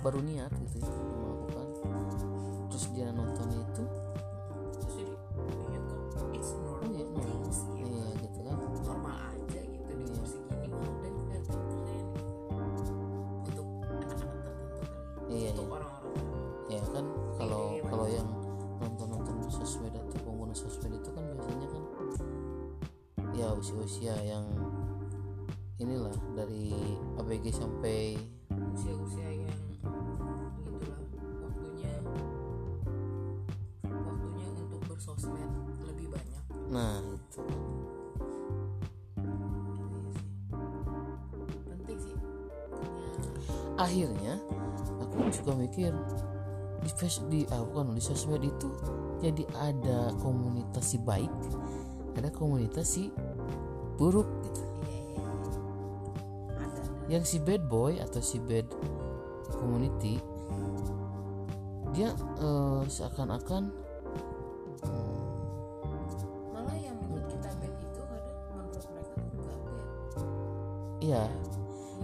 baru 0.00 0.18
niat 0.20 0.50
gitu 0.66 0.82
ya 0.82 0.88
untuk 0.90 1.48
melakukan 1.48 2.04
terus 2.68 2.84
dia 2.90 3.06
nontonnya 3.12 3.60
itu 3.60 3.84
terus 4.74 4.94
jadi 4.98 5.14
iya 5.70 5.80
kok 6.10 6.28
it's 6.34 6.50
normal 6.58 6.90
iya 6.90 7.04
no, 7.06 7.20
things 7.22 7.58
gitu 7.60 7.76
iya 7.76 7.81
usia-usia 23.62 24.18
yang 24.26 24.42
inilah 25.78 26.10
dari 26.34 26.74
ABG 27.14 27.54
sampai 27.54 28.18
usia-usia 28.74 29.22
yang 29.22 29.62
itulah 29.78 30.82
waktunya. 31.46 31.94
Waktunya 33.86 34.46
untuk 34.66 34.82
bersosmed 34.90 35.46
lebih 35.86 36.10
banyak. 36.10 36.42
Nah 36.74 37.06
itu. 37.06 37.42
Iya 39.22 39.86
Penting 41.70 41.98
sih. 42.02 42.18
Akhirnya 43.78 44.42
aku 44.98 45.30
juga 45.30 45.54
mikir 45.54 45.94
di 46.82 46.90
face 46.98 47.22
di 47.30 47.46
ah, 47.54 47.62
bukan 47.62 47.94
di 47.94 48.02
sosmed 48.02 48.42
itu 48.42 48.66
jadi 49.22 49.46
ada 49.54 50.10
komunitas 50.18 50.82
si 50.82 50.98
baik 50.98 51.30
ada 52.18 52.28
komunitas 52.34 52.98
si 52.98 53.08
buruk 53.96 54.28
gitu. 54.46 54.62
Iya 54.88 55.02
iya 55.04 55.22
ada. 55.28 55.60
Yang 57.08 57.24
si 57.28 57.36
bad 57.42 57.62
boy 57.68 57.98
atau 58.00 58.20
si 58.22 58.38
bad 58.40 58.66
community 59.56 60.18
dia 61.92 62.08
eh, 62.40 62.82
seakan-akan 62.88 63.68
hmm, 64.80 65.20
malah 66.56 66.76
yang 66.80 66.96
menurut 67.04 67.28
kita 67.28 67.52
bad 67.60 67.74
itu 67.76 68.00
kadang 68.08 68.38
menurut 68.56 68.84
mereka 68.88 69.12
bad. 69.44 69.60
Ya 71.04 71.24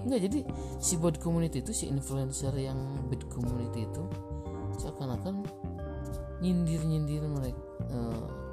enggak 0.04 0.20
jadi 0.28 0.38
si 0.78 0.94
bad 1.00 1.16
community 1.18 1.64
itu 1.64 1.72
si 1.72 1.88
influencer 1.88 2.52
yang 2.54 2.76
bad 3.08 3.24
community 3.32 3.88
itu 3.88 4.04
seakan-akan 4.78 5.42
nyindir-nyindir 6.38 7.24
mereka 7.26 7.58
eh, 7.88 8.47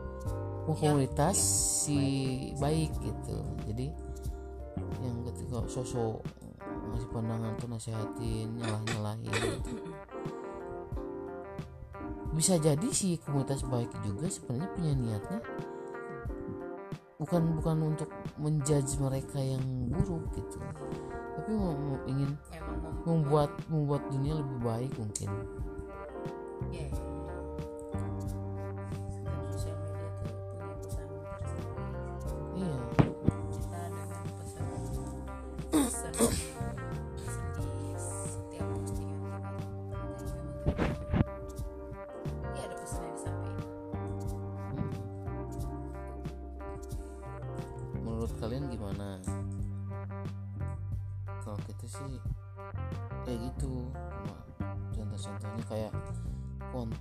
komunitas 0.66 1.38
si 1.86 2.00
baik. 2.58 2.92
gitu. 3.00 3.38
Jadi 3.70 3.88
yang 5.00 5.24
ketika 5.32 5.64
sosok 5.70 6.26
ngasih 6.92 7.10
pandangan 7.14 7.54
tuh 7.62 7.70
nasehatin 7.70 8.48
nyalah 8.58 8.82
nyalahin 8.92 9.32
gitu. 9.32 9.72
bisa 12.36 12.60
jadi 12.60 12.88
si 12.92 13.16
komunitas 13.24 13.64
baik 13.64 13.88
juga 14.04 14.28
sebenarnya 14.28 14.70
punya 14.76 14.92
niatnya 14.92 15.40
bukan 17.16 17.42
bukan 17.56 17.78
untuk 17.96 18.12
menjudge 18.36 19.00
mereka 19.00 19.40
yang 19.40 19.64
buruk 19.88 20.28
gitu. 20.36 20.60
Tapi 21.36 21.52
mau, 21.56 21.72
mau 21.72 21.98
ingin 22.12 22.36
membuat 23.08 23.52
membuat 23.72 24.04
dunia 24.12 24.36
lebih 24.36 24.60
baik 24.60 24.92
mungkin 25.00 25.30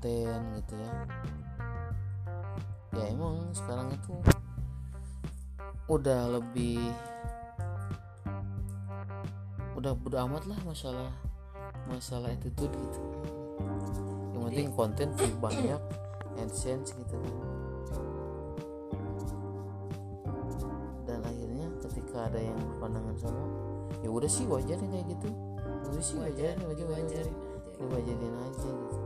konten 0.04 0.60
gitu 0.60 0.74
ya. 0.76 0.92
Ya 2.92 3.04
emang 3.08 3.48
sekarang 3.56 3.88
itu 3.88 4.12
udah 5.88 6.28
lebih 6.36 6.92
udah 9.80 9.96
bodo 9.96 10.16
amat 10.28 10.44
lah 10.44 10.60
masalah 10.68 11.08
masalah 11.88 12.28
attitude 12.36 12.68
gitu. 12.68 13.00
Yang 14.36 14.42
penting 14.52 14.68
konten 14.76 15.08
view 15.16 15.32
banyak 15.40 15.80
AdSense 16.36 16.92
gitu. 16.92 17.16
Kan 17.88 18.04
dan 21.08 21.20
akhirnya 21.24 21.66
ketika 21.80 22.28
ada 22.28 22.40
yang 22.44 22.60
berpandangan 22.60 23.16
sama 23.16 23.44
ya 24.04 24.12
udah 24.12 24.28
sih 24.28 24.44
wajar 24.44 24.76
ya 24.76 24.88
kayak 24.92 25.06
gitu. 25.16 25.32
Udah 25.88 26.04
sih 26.04 26.20
wajar 26.20 26.60
wajar 26.60 26.86
wajar 26.92 27.24
wajar 27.24 27.24
Wajarin. 27.24 27.32
aja. 27.72 27.88
wajarin 27.88 28.34
aja 28.44 28.68
gitu 28.68 29.03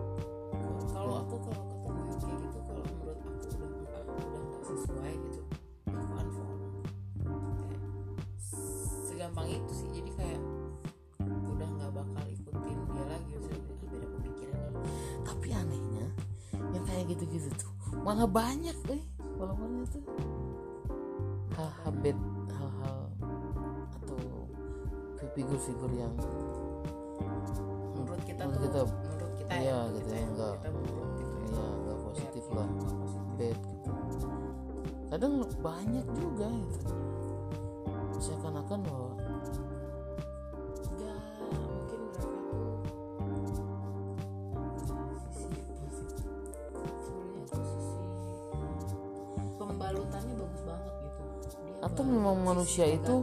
pembalutannya 49.98 50.34
bagus 50.38 50.62
banget 50.62 50.94
gitu. 51.02 51.20
Dia 51.58 51.82
Atau 51.82 52.02
memang 52.06 52.36
manusia 52.46 52.86
itu 52.86 53.14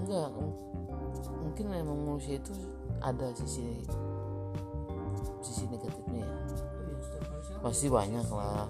enggak 0.00 0.28
mungkin 1.44 1.64
memang 1.68 1.98
manusia 2.08 2.40
itu 2.40 2.52
ada 3.04 3.28
sisi 3.36 3.84
sisi 5.44 5.64
negatifnya 5.68 6.24
ya. 6.24 6.32
Oh 6.32 6.40
iya, 6.88 6.96
kan 7.52 7.60
pasti 7.60 7.86
banyak 7.92 8.26
lah. 8.32 8.64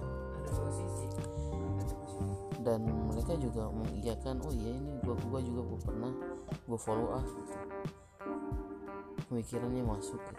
Dan 2.66 2.80
mereka 3.06 3.32
juga 3.38 3.70
mengiyakan 3.70 4.42
oh 4.42 4.52
iya 4.52 4.74
ini 4.74 4.92
gua 5.06 5.14
gua 5.30 5.40
juga 5.40 5.62
gua 5.62 5.80
pernah 5.80 6.12
gua 6.66 6.78
follow 6.78 7.08
ah 7.14 7.24
gitu. 7.24 7.54
pemikirannya 9.28 9.84
masuk 9.84 10.18
gitu 10.18 10.37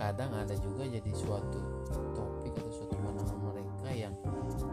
kadang 0.00 0.32
ada 0.32 0.56
juga 0.56 0.88
jadi 0.88 1.12
suatu 1.12 1.60
topik 2.16 2.56
atau 2.56 2.72
suatu 2.72 2.96
pandangan 3.04 3.36
mereka 3.52 3.88
yang 3.92 4.16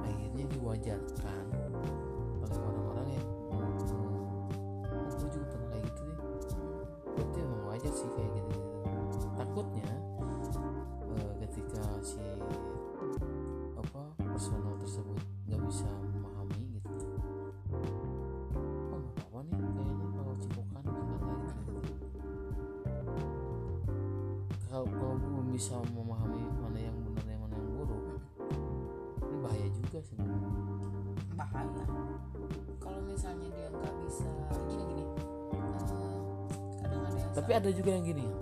akhirnya 0.07 0.47
diwajarkan 0.55 1.43
bisa 25.57 25.73
memahami 25.89 26.37
mana 26.61 26.77
yang 26.77 26.93
benar 27.01 27.25
yang 27.25 27.41
mana 27.41 27.57
yang 27.57 27.69
buruk. 27.81 28.21
Ini 29.25 29.37
bahaya 29.41 29.67
juga 29.73 29.99
sih. 30.05 30.13
Bahaya. 31.33 31.83
Kalau 32.77 33.01
misalnya 33.09 33.49
dia 33.49 33.65
nggak 33.73 33.93
bisa 34.05 34.29
gini 34.69 34.85
gini. 34.85 35.05
Uh, 35.57 36.45
kadang 36.77 37.01
ada 37.09 37.25
tapi 37.33 37.51
ada 37.57 37.69
juga 37.73 37.89
yang 37.89 38.05
gini 38.05 38.21
ya. 38.21 38.37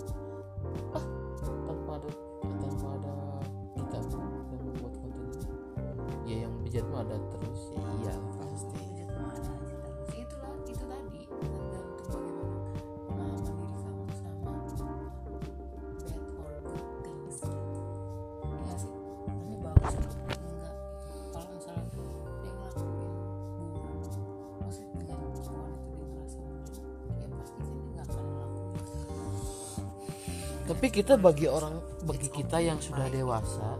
Kita 30.95 31.19
bagi 31.19 31.43
orang 31.51 31.75
bagi 32.07 32.31
kita 32.31 32.55
yang 32.63 32.79
sudah 32.79 33.11
dewasa 33.11 33.75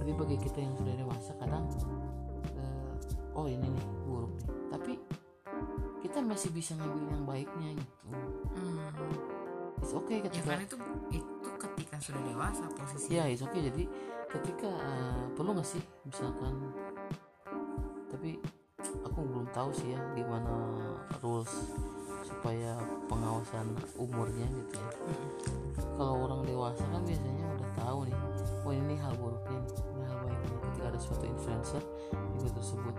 tapi 0.00 0.16
bagi 0.16 0.40
kita 0.40 0.64
yang 0.64 0.72
sudah 0.80 0.96
dewasa 0.96 1.36
kadang 1.36 1.68
eh, 2.56 3.36
oh 3.36 3.44
ini 3.44 3.68
nih 3.68 3.86
buruk 4.08 4.32
nih. 4.32 4.48
Tapi 4.72 4.92
kita 6.00 6.24
masih 6.24 6.48
bisa 6.56 6.72
ngambil 6.80 7.04
yang 7.12 7.24
baiknya 7.28 7.68
gitu 7.76 8.16
hmm. 8.56 9.76
it's 9.76 9.92
okay 9.92 10.24
ya 10.24 10.28
ketika 10.32 10.56
kan 10.56 10.64
itu 10.64 10.76
itu 11.12 11.48
ketika 11.60 11.96
sudah 12.00 12.22
dewasa 12.32 12.64
posisi 12.72 13.08
ya 13.12 13.28
it's 13.28 13.44
okay. 13.44 13.60
Jadi 13.68 13.84
ketika 14.32 14.72
eh, 14.72 15.24
perlu 15.36 15.52
nggak 15.52 15.68
sih 15.68 15.84
misalkan 16.08 16.72
tapi 18.08 18.40
aku 19.04 19.20
belum 19.20 19.52
tahu 19.52 19.68
sih 19.76 19.92
ya 19.92 20.00
gimana 20.16 20.52
rules 21.20 21.76
supaya 22.44 22.76
pengawasan 23.08 23.72
umurnya 23.96 24.44
gitu 24.44 24.76
ya. 24.76 24.92
Kalau 25.96 26.28
orang 26.28 26.44
dewasa 26.44 26.84
kan 26.92 27.00
biasanya 27.00 27.40
udah 27.56 27.70
tahu 27.72 27.98
nih 28.04 28.16
oh 28.68 28.72
ini 28.76 28.94
hal 29.00 29.16
buruknya 29.16 29.64
ini 29.64 30.04
hal 30.04 30.18
baiknya 30.28 30.56
ketika 30.60 30.84
ada 30.92 31.00
suatu 31.00 31.24
influencer 31.24 31.80
video 32.36 32.52
tersebut 32.52 32.94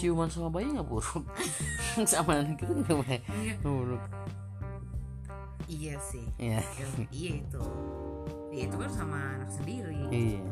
ciuman 0.00 0.32
sama 0.32 0.48
bayi 0.48 0.72
nggak 0.72 0.88
buruk 0.88 1.24
sama 2.08 2.40
gitu 2.56 2.72
nggak 2.72 2.96
baik 3.04 3.22
iya. 3.44 3.54
Buruk. 3.60 4.02
Iya 5.70 5.94
sih. 6.02 6.26
Ya 6.34 6.58
iya 7.14 7.30
itu. 7.44 7.62
Ya 8.50 8.66
itu 8.66 8.74
kan 8.80 8.90
sama 8.90 9.38
anak 9.38 9.50
sendiri. 9.54 9.94
Iya 10.10 10.42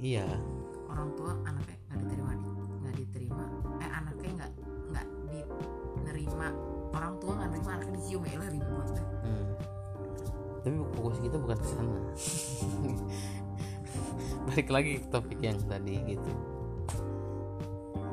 iya 0.00 0.26
orang 0.90 1.08
tua 1.14 1.32
anaknya 1.46 1.76
nggak 1.92 2.00
diterima 2.02 2.32
nggak 2.80 2.94
diterima 2.98 3.44
eh 3.78 3.90
anaknya 3.92 4.30
nggak 4.36 4.52
nggak 4.90 5.06
diterima 5.30 6.48
orang 6.90 7.14
tua 7.22 7.32
nggak 7.38 7.50
terima 7.54 7.70
anaknya 7.78 7.94
dicium 8.00 8.22
ya 8.26 8.36
lah 8.38 8.48
deh. 8.50 8.62
Hmm. 9.22 9.46
Tapi 10.60 10.76
fokus 10.92 11.18
kita 11.24 11.36
bukan 11.40 11.56
ke 11.56 11.68
sana. 11.72 12.00
Balik 14.50 14.68
lagi 14.68 14.90
ke 15.00 15.06
topik 15.08 15.40
yang 15.40 15.58
tadi 15.64 15.94
gitu. 16.04 16.32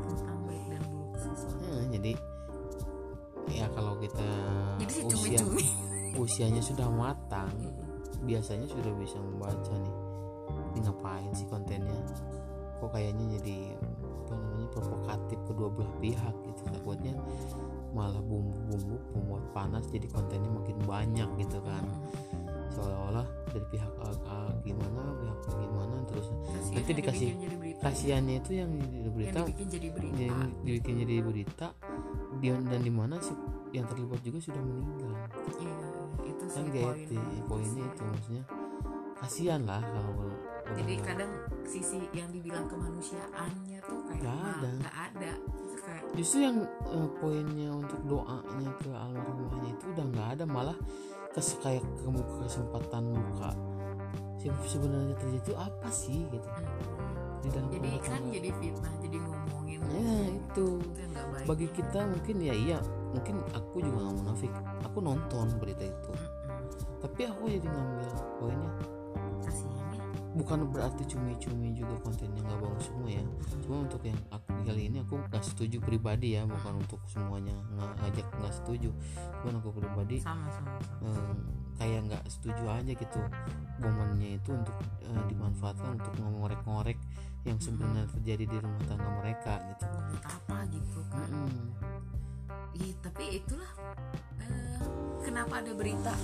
tentang 0.07 0.39
baik 0.47 0.63
dan 0.71 0.81
buruk 0.87 1.13
sesuatu 1.19 1.65
Ya, 1.67 1.83
jadi 1.97 2.11
ya 3.47 3.65
kalau 3.71 3.93
kita 3.99 4.29
jadi 4.79 4.95
usia 5.07 5.39
usianya 6.17 6.61
sudah 6.63 6.87
matang, 6.87 7.51
biasanya 8.29 8.67
sudah 8.69 8.93
bisa 8.95 9.17
membaca 9.19 9.73
nih. 9.75 10.06
Ini 10.77 10.85
ngapain 10.85 11.33
sih 11.33 11.49
kontennya? 11.49 11.97
Kok 12.77 12.93
kayaknya 12.93 13.41
jadi 13.41 13.73
apa 14.29 14.33
namanya 14.37 14.67
provokatif 14.69 15.39
kedua 15.49 15.73
belah 15.73 15.93
pihak 15.97 16.35
gitu. 16.45 16.61
Takutnya 16.69 17.17
malah 17.97 18.21
bumbu-bumbu 18.21 19.01
pembuat 19.09 19.45
panas 19.57 19.89
jadi 19.89 20.05
kontennya 20.13 20.53
makin 20.53 20.77
banyak 20.85 21.29
gitu 21.41 21.57
kan. 21.65 21.81
seolah-olah 22.77 23.25
dari 23.49 23.65
pihak 23.73 23.89
A, 24.05 24.09
A 24.29 24.37
gimana 24.61 25.01
pihak 25.17 25.39
gimana 25.49 25.97
terus 26.05 26.29
Kasihan 26.29 26.77
Nanti 26.77 26.89
yang 26.93 26.99
dikasih 27.01 27.29
kasihannya 27.81 28.35
itu 28.37 28.51
yang 28.53 28.69
di 28.69 28.81
yang 29.01 29.13
berita 29.13 29.39
dibikin 29.41 29.67
jadi 29.69 29.87
berita 29.89 30.17
yang 30.21 30.39
dibikin 30.61 30.93
jadi 31.01 31.15
berita 31.25 31.67
dia 32.37 32.53
dan 32.53 32.81
di 32.85 32.93
mana 32.93 33.15
sih 33.17 33.33
yang 33.73 33.85
terlibat 33.89 34.21
juga 34.21 34.39
sudah 34.41 34.61
meninggal 34.61 35.13
iya 35.57 35.75
itu 36.25 36.45
sih 36.53 36.61
kan 36.61 36.65
poin 36.69 37.23
poinnya 37.49 37.85
itu 37.89 38.01
maksudnya 38.05 38.43
kasihan 39.17 39.61
lah 39.65 39.81
kalau 39.81 40.13
jadi 40.75 40.93
kadang 40.99 41.31
sisi 41.63 42.03
yang 42.11 42.27
dibilang 42.31 42.67
kemanusiaannya 42.67 43.79
tuh 43.85 43.99
kayak 44.09 44.21
Nggak 44.23 44.35
ada. 44.35 44.69
nggak 44.81 44.95
ada. 45.11 45.31
Itu 45.63 45.75
kayak 45.79 46.03
justru 46.17 46.37
yang 46.43 46.57
eh, 46.65 47.09
poinnya 47.21 47.69
untuk 47.71 47.99
doanya 48.03 48.71
ke 48.81 48.89
almarhumahnya 48.91 49.69
itu 49.77 49.85
udah 49.95 50.05
nggak 50.11 50.27
ada 50.39 50.43
malah 50.43 50.77
kes 51.31 51.55
kayak 51.61 51.83
ke 51.83 52.09
kesempatan 52.43 53.03
sih 54.37 54.49
sebenarnya 54.69 55.15
terjadi 55.17 55.39
itu 55.43 55.53
apa 55.57 55.87
sih 55.89 56.25
gitu. 56.29 56.47
Di 57.43 57.49
dalam 57.53 57.69
jadi 57.69 57.89
kan 58.01 58.19
tangga. 58.21 58.31
jadi 58.33 58.49
fitnah 58.57 58.93
jadi 59.01 59.17
ngomongin 59.21 59.79
ya 59.87 60.09
itu 60.33 60.67
itu. 60.81 61.13
baik. 61.33 61.45
Bagi 61.45 61.67
kita 61.73 61.99
mungkin 62.05 62.35
ya 62.41 62.53
iya 62.53 62.77
mungkin 63.13 63.35
aku 63.53 63.75
juga 63.81 63.97
nggak 64.03 64.15
munafik. 64.23 64.51
Aku 64.87 64.97
nonton 64.99 65.47
berita 65.61 65.83
itu. 65.85 66.11
Mm-mm. 66.11 66.65
tapi 66.97 67.29
aku 67.29 67.45
jadi 67.45 67.67
ngambil 67.69 68.09
poinnya 68.41 68.71
bukan 70.37 70.69
berarti 70.69 71.03
cumi-cumi 71.09 71.73
juga 71.73 71.97
kontennya 72.05 72.39
nggak 72.45 72.59
bagus 72.61 72.85
semua 72.85 73.09
ya. 73.09 73.23
Cuma 73.65 73.75
untuk 73.89 74.01
yang 74.05 74.19
aku 74.29 74.49
kali 74.61 74.81
ini 74.87 75.01
aku 75.01 75.17
nggak 75.17 75.43
setuju 75.43 75.81
pribadi 75.81 76.37
ya 76.37 76.45
bukan 76.45 76.77
untuk 76.77 77.01
semuanya 77.09 77.57
nggak 77.73 77.91
ngajak 78.05 78.27
nggak 78.37 78.53
setuju. 78.53 78.89
Cuman 79.41 79.53
aku 79.57 79.69
pribadi 79.81 80.21
sama 80.21 80.45
sama 80.53 80.77
sama. 80.85 81.09
eh, 81.09 81.33
kayak 81.81 81.99
nggak 82.13 82.23
setuju 82.29 82.63
aja 82.69 82.91
gitu. 82.93 83.19
Momennya 83.81 84.29
itu 84.37 84.49
untuk 84.53 84.77
eh, 85.01 85.23
dimanfaatkan 85.33 85.97
untuk 85.97 86.13
ngorek-ngorek 86.21 86.99
yang 87.49 87.57
sebenarnya 87.57 88.05
terjadi 88.11 88.45
di 88.45 88.57
rumah 88.61 88.83
tangga 88.85 89.09
mereka 89.23 89.53
gitu. 89.73 89.85
Apa 90.21 90.57
gitu 90.69 90.99
kan? 91.09 91.29
Mm-mm. 91.33 91.67
Ih, 92.77 92.93
tapi 93.01 93.41
itulah 93.41 93.71
kenapa 95.27 95.59
ada 95.59 95.71
berita 95.75 96.15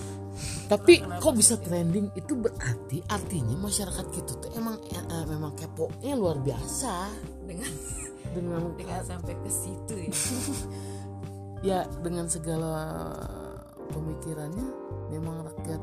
tapi 0.65 0.97
Kenapa 0.97 1.21
kok 1.21 1.35
bisa 1.35 1.53
sih? 1.53 1.61
trending 1.61 2.07
itu 2.15 2.33
berarti 2.33 2.97
artinya 3.05 3.55
masyarakat 3.59 4.05
kita 4.09 4.31
tuh 4.39 4.49
emang 4.55 4.79
eh, 4.89 4.97
eh, 4.97 5.25
memang 5.27 5.53
kepo-nya 5.53 6.15
luar 6.15 6.39
biasa 6.39 7.11
dengan 7.43 7.69
dengan 8.33 8.61
dengan 8.79 9.01
sampai 9.03 9.35
ke 9.37 9.49
situ 9.51 9.93
ya 9.93 10.11
ya 11.69 11.79
dengan 12.01 12.25
segala 12.25 12.73
pemikirannya 13.93 14.67
memang 15.11 15.45
rakyat 15.45 15.81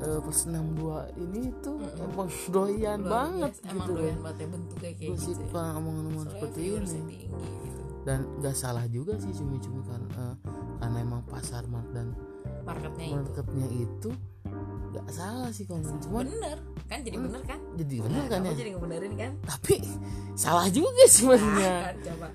eh, 0.00 0.18
plus 0.24 0.48
62 0.48 1.20
ini 1.20 1.42
tuh 1.60 1.76
Mm-mm. 1.76 2.04
emang 2.08 2.28
doyan 2.48 3.00
Luar 3.04 3.12
banget 3.28 3.52
biasa. 3.52 3.68
emang 3.68 3.84
gitu 3.84 3.98
doyan 4.00 4.18
banget 4.18 4.38
ya 4.40 4.48
bentuknya 4.48 4.90
kayak 4.96 5.10
gosip 5.12 5.36
gitu 5.36 5.44
ya. 5.44 5.76
omongan-omongan 5.76 6.28
seperti 6.32 6.58
ini 6.64 6.78
tinggi 6.88 7.18
gitu 7.20 7.89
dan 8.02 8.24
gak 8.38 8.54
salah 8.54 8.84
juga 8.86 9.16
sih 9.16 9.30
cumi-cumi 9.30 9.80
kan 9.82 10.00
eh, 10.10 10.34
karena 10.76 10.98
emang 10.98 11.22
pasar 11.24 11.64
mar- 11.64 11.88
dan 11.90 12.16
marketnya 12.62 13.06
itu. 13.06 13.16
marketnya 13.18 13.66
itu 13.70 14.10
gak 14.90 15.06
salah 15.08 15.50
sih 15.50 15.64
kalau 15.64 15.84
cuman 16.00 16.24
bener. 16.26 16.58
Kan 16.84 16.98
jadi 17.00 17.16
Hmm. 17.16 17.26
bener 17.28 17.42
kan? 17.44 17.60
Jadi 17.76 17.94
bener 18.00 18.24
kan 18.24 18.38
Kamu 18.40 18.46
ya? 18.46 18.56
jadi 18.56 18.70
ngebenerin 18.74 19.14
kan? 19.14 19.32
Tapi 19.46 19.74
salah 20.34 20.66
juga 20.68 21.04
sebenarnya 21.06 21.70
Ah, 21.70 21.80
kan 21.84 21.96
coba. 22.02 22.28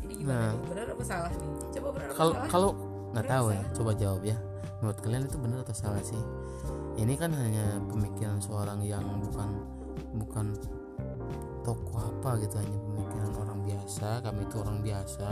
Ini 0.00 0.12
gimana 0.16 0.40
Nah. 0.40 0.50
nih 0.50 0.60
bener 0.66 0.86
apa 0.90 1.04
salah 1.04 1.30
nih? 1.30 1.48
Coba 1.70 1.88
bener 1.92 2.06
apa 2.06 2.16
kalau 2.16 2.32
kalau 2.48 2.70
nggak 3.10 3.22
Bener 3.22 3.32
tahu 3.32 3.46
ya 3.48 3.62
coba 3.72 3.90
jawab 3.94 4.22
ya. 4.24 4.36
Menurut 4.80 4.98
kalian 4.98 5.22
itu 5.24 5.36
benar 5.36 5.58
atau 5.60 5.76
salah 5.76 6.00
sih? 6.00 6.22
Ini 6.96 7.14
kan 7.14 7.30
hanya 7.30 7.64
pemikiran 7.84 8.38
seorang 8.38 8.80
yang 8.80 9.04
bukan 9.20 9.50
bukan 10.12 10.46
tokoh 11.60 12.00
apa 12.00 12.40
gitu 12.40 12.56
hanya 12.56 12.78
pemikiran 12.82 13.30
biasa 13.70 14.08
kami 14.26 14.40
itu 14.46 14.56
orang 14.58 14.78
biasa 14.82 15.26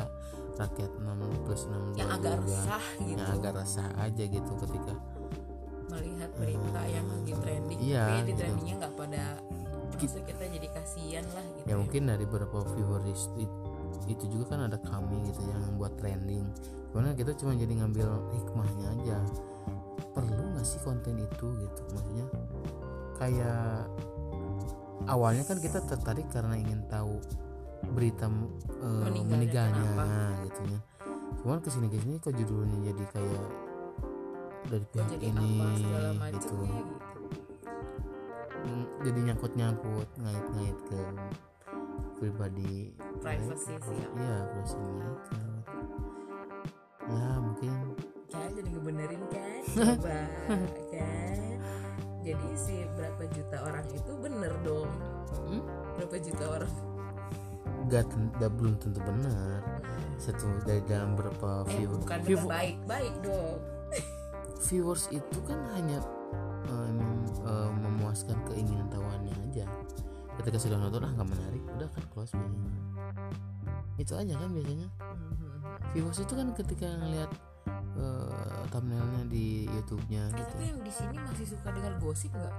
rakyat 0.58 0.90
6 0.98 1.44
plus 1.46 1.62
6 1.70 1.98
yang 1.98 2.10
agak 2.10 2.34
resah 2.42 2.82
gitu. 2.98 3.10
yang 3.14 3.30
agak 3.34 3.52
resah 3.58 3.88
aja 3.98 4.24
gitu 4.26 4.52
ketika 4.66 4.92
melihat 5.88 6.30
berita 6.36 6.80
yang 6.90 7.06
lagi 7.08 7.32
trending 7.42 7.80
iya, 7.80 8.04
tapi 8.06 8.20
di 8.22 8.32
gitu. 8.34 8.40
trendingnya 8.44 8.74
nggak 8.84 8.94
pada 8.94 9.22
maksudnya 9.88 10.24
kita 10.30 10.44
jadi 10.52 10.68
kasihan 10.70 11.24
lah 11.34 11.44
gitu 11.56 11.66
ya 11.66 11.74
mungkin 11.74 12.02
dari 12.06 12.24
beberapa 12.28 12.58
viewers 12.76 13.32
it- 13.40 13.68
itu 14.08 14.24
juga 14.32 14.56
kan 14.56 14.60
ada 14.70 14.80
kami 14.80 15.20
gitu 15.28 15.44
yang 15.52 15.76
buat 15.76 15.92
trending. 16.00 16.44
Karena 16.96 17.12
kita 17.12 17.36
cuma 17.36 17.52
jadi 17.54 17.72
ngambil 17.84 18.08
hikmahnya 18.32 18.86
aja. 18.98 19.18
Perlu 20.16 20.56
nggak 20.56 20.64
sih 20.66 20.80
konten 20.80 21.20
itu 21.20 21.46
gitu? 21.60 21.82
Maksudnya 21.92 22.26
kayak 23.20 23.84
awalnya 25.06 25.44
kan 25.44 25.60
kita 25.60 25.84
tertarik 25.84 26.26
karena 26.32 26.56
ingin 26.56 26.80
tahu 26.88 27.20
berita 27.94 28.26
eh, 28.26 29.02
Meninggalnya 29.08 29.78
meninggalnya 29.78 30.44
gitu 30.46 30.60
ya. 30.68 30.80
Cuman 31.42 31.58
ke 31.62 31.68
sini 31.70 31.86
ke 31.90 31.96
sini 32.02 32.14
kok 32.18 32.34
judulnya 32.34 32.78
jadi 32.92 33.04
kayak 33.14 33.46
dari 34.68 34.86
pihak 34.92 35.08
jadi 35.16 35.24
ini 35.32 35.50
apa 35.62 36.26
gitu 36.36 36.54
gitu. 36.60 36.94
jadi 39.00 39.18
nyangkut 39.24 39.52
nyangkut 39.56 40.08
ngait 40.20 40.46
ngait 40.52 40.78
ke 40.92 41.00
pribadi 42.18 42.92
privacy 43.22 43.72
sih 43.80 43.96
ya. 43.96 44.08
Iya 44.12 44.36
mereka. 44.52 45.40
Ya 47.08 47.28
mungkin. 47.40 47.72
Kan 48.28 48.50
jadi 48.52 48.68
ngebenerin 48.68 49.22
kan? 49.32 49.60
Coba 49.72 50.18
kan? 50.92 51.38
Jadi 52.26 52.48
si 52.60 52.84
berapa 52.92 53.22
juta 53.32 53.56
orang 53.64 53.86
itu 53.88 54.12
bener 54.20 54.52
dong? 54.66 54.90
Hmm? 55.48 55.64
berapa 55.98 56.16
juta 56.22 56.44
orang 56.46 56.72
gak, 57.88 58.06
gak 58.36 58.52
belum 58.52 58.76
tentu 58.76 59.00
benar. 59.00 59.60
Satu 60.16 60.46
dari 60.62 60.82
dalam 60.84 61.14
berapa 61.14 61.64
eh 61.64 61.68
view, 61.74 61.88
bukan 61.96 62.18
view- 62.22 62.46
baik 62.46 62.76
baik 62.84 63.14
dong. 63.20 63.58
viewers 64.60 65.06
itu 65.08 65.38
kan 65.42 65.58
hanya 65.72 66.02
emang 66.66 67.12
eh, 67.40 67.70
memuaskan 67.78 68.36
keinginan 68.44 68.86
tahuannya 68.88 69.34
aja. 69.48 69.64
Ketika 70.36 70.58
sudah 70.58 70.76
nonton 70.76 71.02
ah 71.02 71.12
nggak 71.12 71.28
menarik. 71.28 71.62
Udah 71.70 71.88
kan 71.88 72.04
close 72.08 72.34
biasanya 72.34 72.76
itu 73.96 74.14
aja 74.14 74.30
kan 74.32 74.50
biasanya. 74.52 74.88
Mhm. 74.94 75.58
viewers 75.90 76.18
itu 76.18 76.32
kan 76.32 76.48
ketika 76.52 76.86
ngelihat 76.96 77.30
eh, 77.94 78.62
thumbnailnya 78.68 79.26
di 79.26 79.66
YouTube-nya 79.66 80.22
Eh, 80.28 80.36
gitu. 80.36 80.52
tapi 80.52 80.64
yang 80.66 80.80
di 80.80 80.92
sini 80.92 81.16
masih 81.18 81.46
suka 81.48 81.68
dengar 81.70 81.92
gosip 81.98 82.30
nggak? 82.30 82.54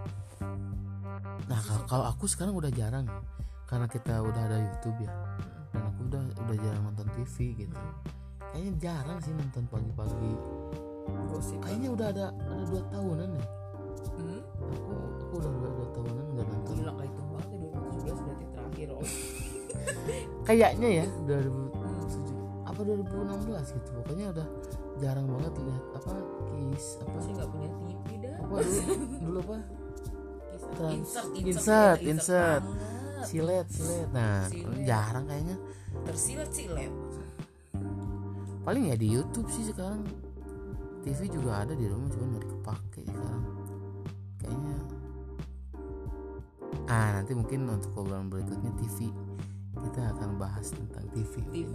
Nah 1.46 1.60
kalau 1.86 2.06
aku 2.06 2.26
sekarang 2.26 2.54
udah 2.54 2.70
jarang 2.70 3.08
karena 3.70 3.86
kita 3.86 4.18
udah 4.26 4.42
ada 4.50 4.58
YouTube 4.58 4.98
ya 5.06 5.14
dan 5.70 5.82
aku 5.86 6.00
udah 6.10 6.22
udah 6.26 6.58
jarang 6.58 6.84
nonton 6.90 7.08
TV 7.14 7.36
gitu. 7.54 7.78
Kayaknya 8.50 8.74
jarang 8.82 9.20
sih 9.22 9.30
nonton 9.38 9.64
pagi-pagi. 9.70 10.34
gosip 11.30 11.62
Kayaknya 11.62 11.90
udah 11.94 12.08
ada 12.10 12.26
ada 12.34 12.64
dua 12.66 12.82
tahunan 12.90 13.30
ya. 13.30 13.46
hmm? 14.18 14.42
Aku 14.58 14.94
aku 15.22 15.34
udah 15.38 15.52
dua, 15.54 15.70
dua 15.70 15.88
tahunan 15.94 16.26
nggak 16.34 16.46
nonton. 16.50 16.74
gila 16.82 16.92
kayak 16.98 17.12
itu 17.14 17.22
banget 17.30 17.50
ya 17.54 17.70
2017 18.10 18.26
berarti 18.26 18.46
terakhir 18.50 18.88
oh 18.90 19.06
Kayaknya 20.50 20.90
ya 20.90 21.06
2007 21.30 22.66
apa 22.66 22.80
2016 22.82 23.78
gitu. 23.78 23.90
Pokoknya 24.02 24.26
udah 24.34 24.48
jarang 24.98 25.28
banget 25.30 25.54
lihat 25.62 25.84
apa 25.94 26.12
kis 26.50 26.86
apa 26.98 27.10
masih 27.14 27.32
nggak 27.38 27.50
punya 27.54 27.70
TV 27.78 28.08
dah 28.26 28.36
apa 28.42 28.56
dulu 28.66 28.94
dulu 29.22 29.40
apa 29.46 29.58
Trans- 30.70 30.98
insert 31.00 31.30
insert, 31.40 32.00
ya, 32.02 32.10
insert. 32.10 32.64
Banget. 33.20 33.28
silet 33.28 33.68
silet. 33.68 34.08
Nah 34.16 34.48
Silet. 34.48 34.86
jarang 34.88 35.26
kayaknya. 35.28 35.58
tersilat 36.08 36.50
silet 36.56 36.94
paling 38.70 38.94
ya 38.94 38.96
di 39.02 39.08
YouTube 39.10 39.50
sih 39.50 39.66
sekarang 39.66 40.06
TV 41.02 41.26
juga 41.32 41.66
ada 41.66 41.74
di 41.74 41.90
rumah 41.90 42.06
cuma 42.14 42.38
nggak 42.38 42.48
kepake 42.54 43.02
sekarang 43.08 43.44
kayaknya 44.38 44.78
ah 46.86 47.18
nanti 47.18 47.34
mungkin 47.34 47.66
untuk 47.66 47.98
obrolan 47.98 48.30
berikutnya 48.30 48.70
TV 48.78 49.10
kita 49.80 50.12
akan 50.14 50.38
bahas 50.38 50.70
tentang 50.70 51.02
TV 51.18 51.34
TV. 51.50 51.72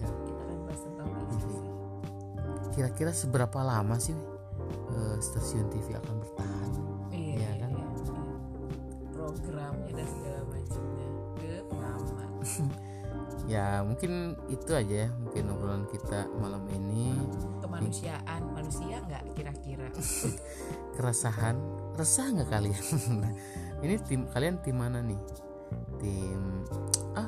ya 0.00 0.08
kita 0.08 0.40
akan 0.40 0.58
bahas 0.64 0.80
tentang 0.88 1.08
TV 1.36 1.48
kira-kira 2.72 3.12
seberapa 3.12 3.60
lama 3.60 4.00
sih 4.00 4.16
eh, 4.96 5.16
stasiun 5.20 5.68
TV 5.68 6.00
akan 6.00 6.14
bertahan 6.16 6.70
ya 13.50 13.82
mungkin 13.82 14.38
itu 14.46 14.70
aja 14.70 15.06
ya 15.06 15.08
mungkin 15.18 15.50
obrolan 15.50 15.84
kita 15.90 16.30
malam 16.38 16.62
ini. 16.70 17.18
Kemanusiaan 17.58 18.42
manusia 18.54 19.02
nggak 19.02 19.34
kira-kira? 19.34 19.90
Keresahan. 20.94 21.58
Resah 21.98 22.30
nggak 22.30 22.50
kalian? 22.50 22.84
Ini 23.84 23.94
tim 24.06 24.30
kalian 24.30 24.62
tim 24.62 24.78
mana 24.78 25.02
nih? 25.02 25.18
Tim 25.98 26.62
ah 27.18 27.26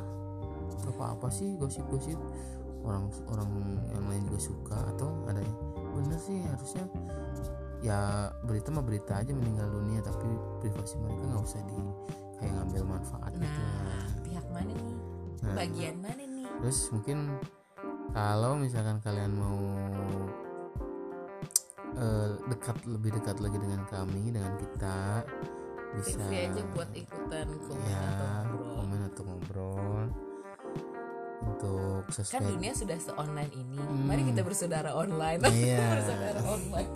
apa 0.87 1.19
apa 1.19 1.27
sih 1.35 1.59
gosip-gosip? 1.59 2.19
Orang 2.87 3.11
orang 3.27 3.51
yang 3.91 4.07
lain 4.07 4.23
juga 4.31 4.41
suka 4.43 4.79
atau 4.95 5.27
ada 5.27 5.43
yang 5.43 5.59
bener 5.93 6.19
sih 6.23 6.39
harusnya 6.47 6.87
ya 7.83 8.31
berita 8.47 8.71
mah 8.71 8.87
berita 8.87 9.19
aja 9.19 9.35
meninggal 9.35 9.67
dunia 9.67 9.99
tapi 10.07 10.31
privasi 10.63 11.03
mereka 11.03 11.23
nggak 11.35 11.43
usah 11.43 11.63
di 11.67 11.79
kayak 12.39 12.53
ngambil 12.59 12.83
manfaat 12.99 13.33
gitu. 13.35 13.63
Nah 13.87 14.07
pihak 14.23 14.47
mana 14.55 14.71
nih 14.71 15.02
Nah, 15.43 15.55
bagian 15.59 15.99
mana 15.99 16.23
nih? 16.23 16.47
terus 16.63 16.95
mungkin 16.95 17.35
kalau 18.15 18.55
misalkan 18.55 19.03
kalian 19.03 19.35
mau 19.35 19.59
eh, 21.99 22.29
dekat 22.47 22.77
lebih 22.87 23.11
dekat 23.19 23.43
lagi 23.43 23.59
dengan 23.59 23.83
kami 23.91 24.31
dengan 24.31 24.55
kita 24.61 25.27
bisa 25.93 26.25
aja 26.25 26.63
buat 26.73 26.91
ikutan 26.97 27.47
komen 27.69 27.85
ya 27.85 28.01
atau 28.01 28.57
ngobrol. 28.57 28.73
komen 28.81 29.01
atau 29.13 29.23
ngobrol. 29.29 30.05
Untuk 31.43 32.07
kan 32.07 32.15
sosmed 32.15 32.49
dunia 32.55 32.73
sudah 32.73 32.99
se-online 33.03 33.53
ini. 33.53 33.77
Hmm. 33.77 34.07
mari 34.09 34.23
kita 34.25 34.41
bersaudara 34.47 34.95
online. 34.95 35.43
Iya. 35.53 35.85
bersaudara 35.99 36.41
online. 36.49 36.93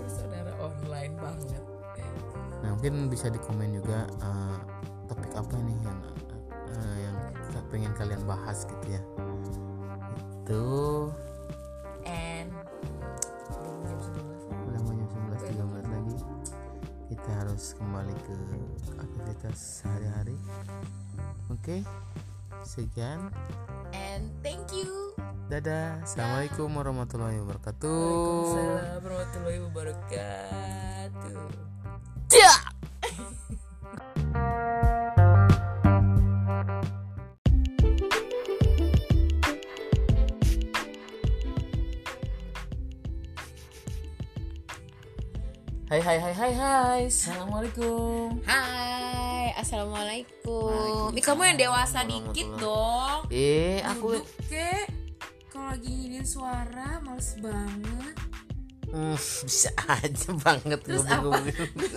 Bersaudara 0.00 0.52
online 0.58 1.14
banget. 1.22 1.62
Nah 2.64 2.68
mungkin 2.74 2.94
bisa 3.12 3.30
di 3.30 3.38
komen 3.38 3.78
juga 3.78 4.10
eh, 4.10 4.55
pengen 7.68 7.92
kalian 7.94 8.22
bahas 8.24 8.66
gitu 8.66 8.86
ya. 8.90 9.02
Itu. 10.42 10.66
And 12.06 12.50
belum 13.50 13.76
jam 13.82 13.98
11 13.98 14.70
udah 14.70 14.80
mau 14.82 14.94
jam 14.94 15.08
11.13 15.34 15.94
lagi. 15.94 16.18
Kita 17.10 17.30
harus 17.42 17.64
kembali 17.78 18.14
ke 18.26 18.36
aktivitas 18.98 19.58
sehari-hari. 19.82 20.36
Oke 21.50 21.82
sekian. 22.66 23.30
And 23.94 24.28
thank 24.42 24.74
you. 24.74 25.14
Dadah. 25.46 26.02
Assalamualaikum 26.02 26.66
warahmatullahi 26.74 27.38
wabarakatuh. 27.38 27.86
Waalaikumsalam 27.86 28.98
warahmatullahi 29.06 29.60
wabarakatuh 29.62 30.85
hai 46.46 46.54
hai. 46.54 47.02
Assalamualaikum. 47.10 48.38
Hai 48.46 49.50
assalamualaikum. 49.58 51.10
Ih, 51.10 51.24
kamu 51.26 51.42
yang 51.42 51.58
dewasa 51.58 52.06
dikit 52.06 52.54
dong. 52.62 53.26
Eh 53.34 53.82
aku 53.82 54.22
kek. 54.46 54.86
Kalau 55.50 55.74
lagi 55.74 55.90
nginin 55.90 56.22
suara 56.22 57.02
males 57.02 57.34
banget. 57.42 58.14
Hmm, 58.94 59.18
bisa 59.50 59.74
aja 59.90 60.30
banget 60.38 60.78
Terus 60.86 61.02
ngomong-ngomong. 61.02 61.50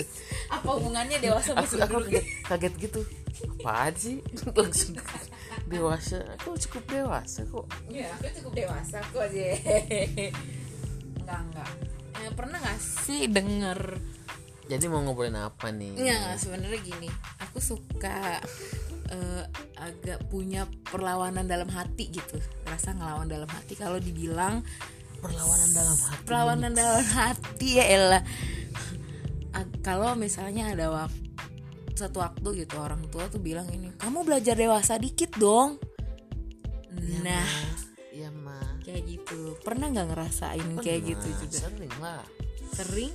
apa? 0.58 0.66
Hubungannya 0.66 1.22
dewasa 1.22 1.54
aku, 1.54 1.78
aku 1.78 1.98
kaget, 2.10 2.26
kaget 2.50 2.74
gitu. 2.90 3.02
Apaan 3.62 3.94
sih? 3.94 4.18
Langsung 4.58 4.98
dewasa. 5.70 6.26
Aku 6.42 6.58
cukup 6.58 6.84
dewasa 6.90 7.46
kok. 7.46 7.70
Ya, 7.86 8.10
aku 8.18 8.34
cukup 8.42 8.66
dewasa 8.66 8.98
kok 9.14 9.30
aja. 9.30 9.46
enggak, 11.22 11.38
enggak. 11.38 11.70
Eh, 12.18 12.34
pernah 12.34 12.58
gak 12.58 12.82
sih 12.82 13.30
denger 13.30 13.78
jadi 14.70 14.86
mau 14.86 15.02
ngobrolin 15.02 15.34
apa 15.34 15.74
nih? 15.74 15.98
Enggak, 15.98 16.38
sebenarnya 16.38 16.80
gini. 16.86 17.10
Aku 17.42 17.58
suka 17.58 18.38
eh, 19.10 19.44
agak 19.82 20.30
punya 20.30 20.70
perlawanan 20.86 21.50
dalam 21.50 21.66
hati 21.74 22.14
gitu. 22.14 22.38
Rasa 22.70 22.94
ngelawan 22.94 23.26
dalam 23.26 23.50
hati. 23.50 23.74
Kalau 23.74 23.98
dibilang 23.98 24.62
perlawanan 25.20 25.70
dalam 25.74 25.98
hati. 25.98 26.24
perlawanan 26.24 26.72
dalam 26.72 27.04
hati 27.04 27.70
ya 27.76 27.86
elah 27.92 28.24
A- 29.52 29.68
kalau 29.84 30.16
misalnya 30.16 30.72
ada 30.72 30.88
waktu 30.88 31.28
satu 31.92 32.24
waktu 32.24 32.64
gitu 32.64 32.80
orang 32.80 33.04
tua 33.12 33.28
tuh 33.28 33.44
bilang 33.44 33.68
ini 33.76 33.92
kamu 34.00 34.24
belajar 34.24 34.56
dewasa 34.56 34.96
dikit 34.96 35.36
dong. 35.36 35.76
Ya, 36.96 37.20
nah. 37.20 37.44
Ma. 37.44 37.68
iya 38.16 38.30
mah 38.32 38.80
kayak 38.80 39.04
gitu. 39.04 39.60
Pernah 39.60 39.92
nggak 39.92 40.08
ngerasain 40.08 40.70
kayak 40.80 41.02
gitu 41.04 41.28
juga? 41.44 41.60
Sering 41.68 41.96
lah 42.00 42.24
sering? 42.80 43.12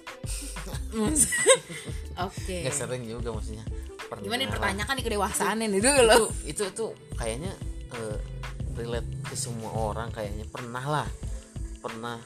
Oke. 2.28 2.56
Nggak 2.64 2.76
sering 2.76 3.02
juga 3.08 3.32
maksudnya. 3.32 3.64
Pernah. 4.04 4.24
Gimana 4.24 4.40
dipertanyakan 4.46 4.94
nih 5.00 5.04
kedewasaannya 5.04 5.66
itu 5.72 5.90
itu 6.44 6.62
itu 6.68 6.86
kayaknya 7.16 7.52
eh, 7.96 8.18
relate 8.76 9.10
ke 9.24 9.34
semua 9.34 9.72
orang 9.72 10.12
kayaknya. 10.12 10.44
Pernah 10.52 10.84
lah. 10.84 11.08
Pernah 11.80 12.20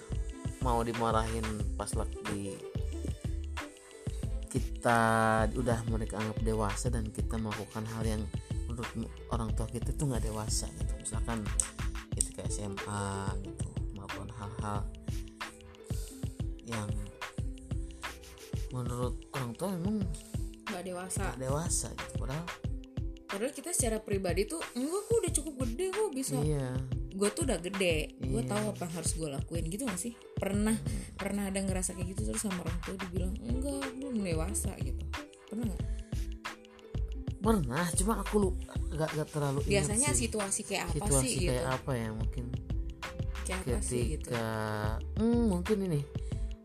mau 0.63 0.83
dimarahin 0.83 1.47
pas 1.79 1.91
lagi 1.95 2.59
kita 4.49 5.45
udah 5.55 5.79
mereka 5.93 6.17
anggap 6.19 6.41
dewasa 6.41 6.89
dan 6.89 7.05
kita 7.13 7.37
melakukan 7.37 7.85
hal 7.95 8.03
yang 8.03 8.23
menurut 8.65 8.89
orang 9.29 9.53
tua 9.53 9.69
kita 9.69 9.93
tuh 9.93 10.09
nggak 10.09 10.25
dewasa 10.25 10.67
gitu. 10.81 10.93
Misalkan 10.99 11.45
ketika 12.17 12.43
SMA 12.49 13.07
gitu 13.45 13.69
melakukan 13.93 14.31
hal-hal 14.41 14.79
yang 16.65 16.89
menurut 18.71 19.15
orang 19.33 19.53
tua 19.57 19.69
memang 19.75 20.05
nggak 20.69 20.83
dewasa. 20.85 21.23
nggak 21.33 21.41
dewasa 21.41 21.89
gitu 21.97 22.15
padahal 22.21 22.45
padahal 23.29 23.53
kita 23.53 23.71
secara 23.77 24.01
pribadi 24.01 24.49
tuh 24.49 24.61
enggak 24.73 25.03
gue 25.05 25.17
udah 25.21 25.33
cukup 25.37 25.55
gede 25.69 25.87
kok 25.93 26.11
bisa. 26.17 26.37
Iya. 26.41 26.73
Gue 27.13 27.29
tuh 27.29 27.45
udah 27.45 27.61
gede. 27.61 28.17
Gue 28.25 28.41
Iya. 28.41 28.51
tahu 28.57 28.65
apa 28.73 28.83
yang 28.89 28.95
harus 28.97 29.13
gue 29.13 29.29
lakuin 29.29 29.65
gitu 29.69 29.85
gak 29.85 30.01
sih? 30.01 30.13
Pernah 30.33 30.77
pernah 31.13 31.53
ada 31.53 31.61
ngerasa 31.61 31.93
kayak 31.93 32.17
gitu 32.17 32.33
terus 32.33 32.41
sama 32.41 32.65
orang 32.65 32.79
tua 32.81 32.97
dibilang 32.97 33.37
enggak 33.37 33.85
belum 34.01 34.17
dewasa 34.25 34.73
gitu. 34.81 35.05
Pernah 35.45 35.65
nggak? 35.69 35.83
Pernah 37.39 37.85
cuma 37.95 38.15
aku 38.19 38.35
lupa 38.41 38.73
gak, 38.97 39.11
gak 39.13 39.29
terlalu 39.29 39.61
ingat 39.63 39.73
biasanya 39.73 40.11
sih. 40.17 40.21
situasi 40.27 40.61
kayak 40.65 40.85
apa 40.89 40.95
situasi 40.97 41.27
sih 41.29 41.39
kayak 41.47 41.61
gitu? 41.61 41.75
apa 41.77 41.93
ya 41.93 42.09
mungkin. 42.17 42.45
Kayak 43.45 43.61
apa 43.61 43.79
sih 43.85 44.03
gitu? 44.17 44.29
ketika 44.29 44.47
hmm, 45.21 45.43
mungkin 45.53 45.77
ini. 45.85 46.01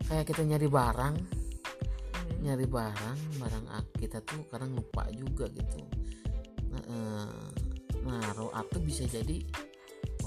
Kayak 0.08 0.24
kita 0.32 0.42
nyari 0.48 0.68
barang. 0.68 1.14
Hmm. 1.20 1.43
Nyari 2.44 2.68
barang 2.68 3.40
barang 3.40 3.64
kita 3.96 4.20
tuh 4.20 4.44
kadang 4.52 4.76
lupa 4.76 5.08
juga 5.16 5.48
gitu. 5.48 5.80
Nah, 6.68 6.82
eh, 6.84 7.48
naruh 8.04 8.52
atau 8.52 8.78
bisa 8.84 9.08
jadi 9.08 9.40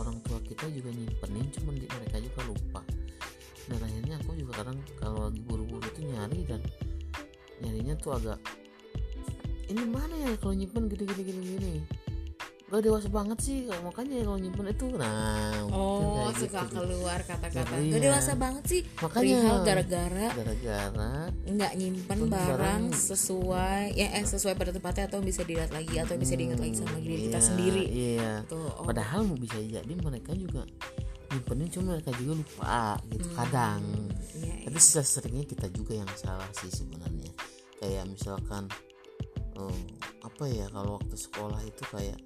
orang 0.02 0.18
tua 0.26 0.42
kita 0.42 0.66
juga 0.74 0.90
nyimpenin 0.90 1.46
cuman 1.54 1.78
di- 1.78 1.90
mereka 1.94 2.18
juga 2.18 2.42
lupa. 2.50 2.82
Dan 3.70 3.80
akhirnya 3.84 4.16
aku 4.18 4.34
juga 4.34 4.66
kadang 4.66 4.80
kalau 4.98 5.30
lagi 5.30 5.42
buru-buru 5.46 5.86
tuh 5.94 6.04
nyari 6.10 6.42
dan 6.48 6.62
nyarinya 7.62 7.94
tuh 8.02 8.18
agak 8.18 8.40
ini 9.68 9.84
mana 9.84 10.16
ya 10.16 10.32
kalau 10.40 10.56
nyimpen 10.56 10.88
gini 10.88 11.04
gini 11.04 11.24
gini 11.28 11.42
gini 11.60 11.74
gak 12.68 12.84
dewasa 12.84 13.08
banget 13.08 13.40
sih 13.40 13.64
makanya 13.80 14.28
kalau 14.28 14.36
nyimpen 14.36 14.68
itu 14.68 14.88
nah 15.00 15.56
oh 15.72 16.28
suka 16.36 16.68
gitu. 16.68 16.84
keluar 16.84 17.20
kata-kata 17.24 17.80
Iya. 17.80 17.96
gak 17.96 18.02
dewasa 18.04 18.32
banget 18.36 18.64
sih 18.68 18.82
Makanya. 19.00 19.40
gara-gara 19.64 20.28
gara-gara 20.36 21.12
nggak 21.48 21.72
nyimpen 21.80 22.28
barang 22.28 22.60
barang. 22.60 22.84
sesuai 22.92 23.96
ya 23.96 24.08
eh 24.20 24.26
sesuai 24.28 24.60
pada 24.60 24.76
tempatnya 24.76 25.08
atau 25.08 25.24
bisa 25.24 25.48
dilihat 25.48 25.72
lagi 25.72 25.96
atau 25.96 26.20
bisa 26.20 26.36
diingat 26.36 26.60
lagi 26.60 26.76
sama 26.76 27.00
diri 27.00 27.32
kita 27.32 27.40
iya, 27.40 27.48
sendiri 27.48 27.84
iya 27.88 28.32
tuh 28.52 28.68
oh, 28.68 28.84
padahal 28.84 29.24
mau 29.24 29.40
bisa 29.40 29.56
jadi 29.64 29.94
mereka 30.04 30.36
juga 30.36 30.68
nyimpenin 31.32 31.72
cuma 31.72 31.96
mereka 31.96 32.12
juga 32.20 32.34
lupa 32.44 33.00
gitu 33.16 33.28
kadang 33.32 33.80
iya, 34.36 34.44
iya. 34.44 34.68
tapi 34.68 34.80
seringnya 34.84 35.46
kita 35.48 35.72
juga 35.72 36.04
yang 36.04 36.12
salah 36.20 36.52
sih 36.52 36.68
sebenarnya 36.68 37.32
kayak 37.80 38.04
misalkan 38.12 38.68
eh, 39.56 39.84
apa 40.20 40.44
ya 40.52 40.68
kalau 40.68 41.00
waktu 41.00 41.16
sekolah 41.16 41.64
itu 41.64 41.84
kayak 41.88 42.20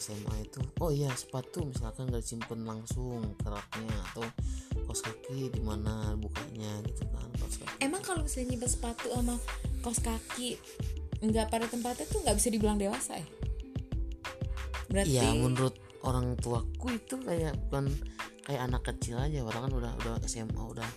SMA 0.00 0.34
itu. 0.42 0.60
Oh 0.80 0.88
iya 0.88 1.12
sepatu 1.12 1.68
misalkan 1.68 2.08
gak 2.08 2.24
disimpan 2.24 2.60
langsung 2.64 3.22
keraknya 3.38 3.96
atau 4.10 4.24
kaos 4.88 5.06
kaki 5.06 5.52
di 5.52 5.60
mana 5.62 6.16
bukanya 6.18 6.82
gitu 6.88 7.04
kan 7.12 7.28
kaos 7.38 7.60
kaki. 7.60 7.84
Emang 7.84 8.02
kalau 8.02 8.24
misalnya 8.24 8.56
nyimpen 8.56 8.70
sepatu 8.72 9.12
sama 9.12 9.36
kaos 9.84 10.00
kaki 10.02 10.58
nggak 11.20 11.52
pada 11.52 11.68
tempatnya 11.68 12.08
tuh 12.08 12.24
nggak 12.24 12.36
bisa 12.40 12.48
dibilang 12.48 12.80
dewasa 12.80 13.20
ya? 13.20 13.26
Berarti 14.90 15.14
Iya 15.14 15.30
menurut 15.36 15.76
orang 16.02 16.34
tuaku 16.40 16.96
itu 16.96 17.20
kayak 17.20 17.54
bukan 17.68 17.92
kayak 18.48 18.62
anak 18.66 18.82
kecil 18.82 19.20
aja. 19.20 19.44
Orang 19.46 19.70
kan 19.70 19.72
udah 19.78 19.92
udah 20.02 20.12
SMA 20.26 20.58
udah 20.58 20.90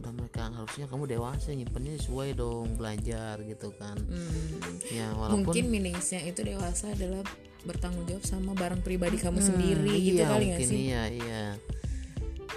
udah 0.00 0.10
mereka 0.16 0.48
harusnya 0.48 0.88
kamu 0.88 1.04
dewasa 1.04 1.52
nyimpennya 1.52 2.00
sesuai 2.00 2.38
dong 2.38 2.80
belajar 2.80 3.36
gitu 3.44 3.68
kan. 3.76 3.98
Hmm, 4.00 4.80
ya 4.88 5.12
walaupun 5.12 5.52
mungkin 5.52 5.68
meaningsnya 5.68 6.24
itu 6.24 6.40
dewasa 6.40 6.96
adalah 6.96 7.20
bertanggung 7.64 8.04
jawab 8.04 8.22
sama 8.22 8.52
barang 8.52 8.80
pribadi 8.80 9.16
kamu 9.16 9.40
Hmm, 9.40 9.48
sendiri 9.50 9.92
gitu 9.96 10.20
iya, 10.20 10.28
kali 10.28 10.44
nggak 10.52 10.60
sih? 10.62 10.78
iya 10.86 11.02
iya. 11.08 11.42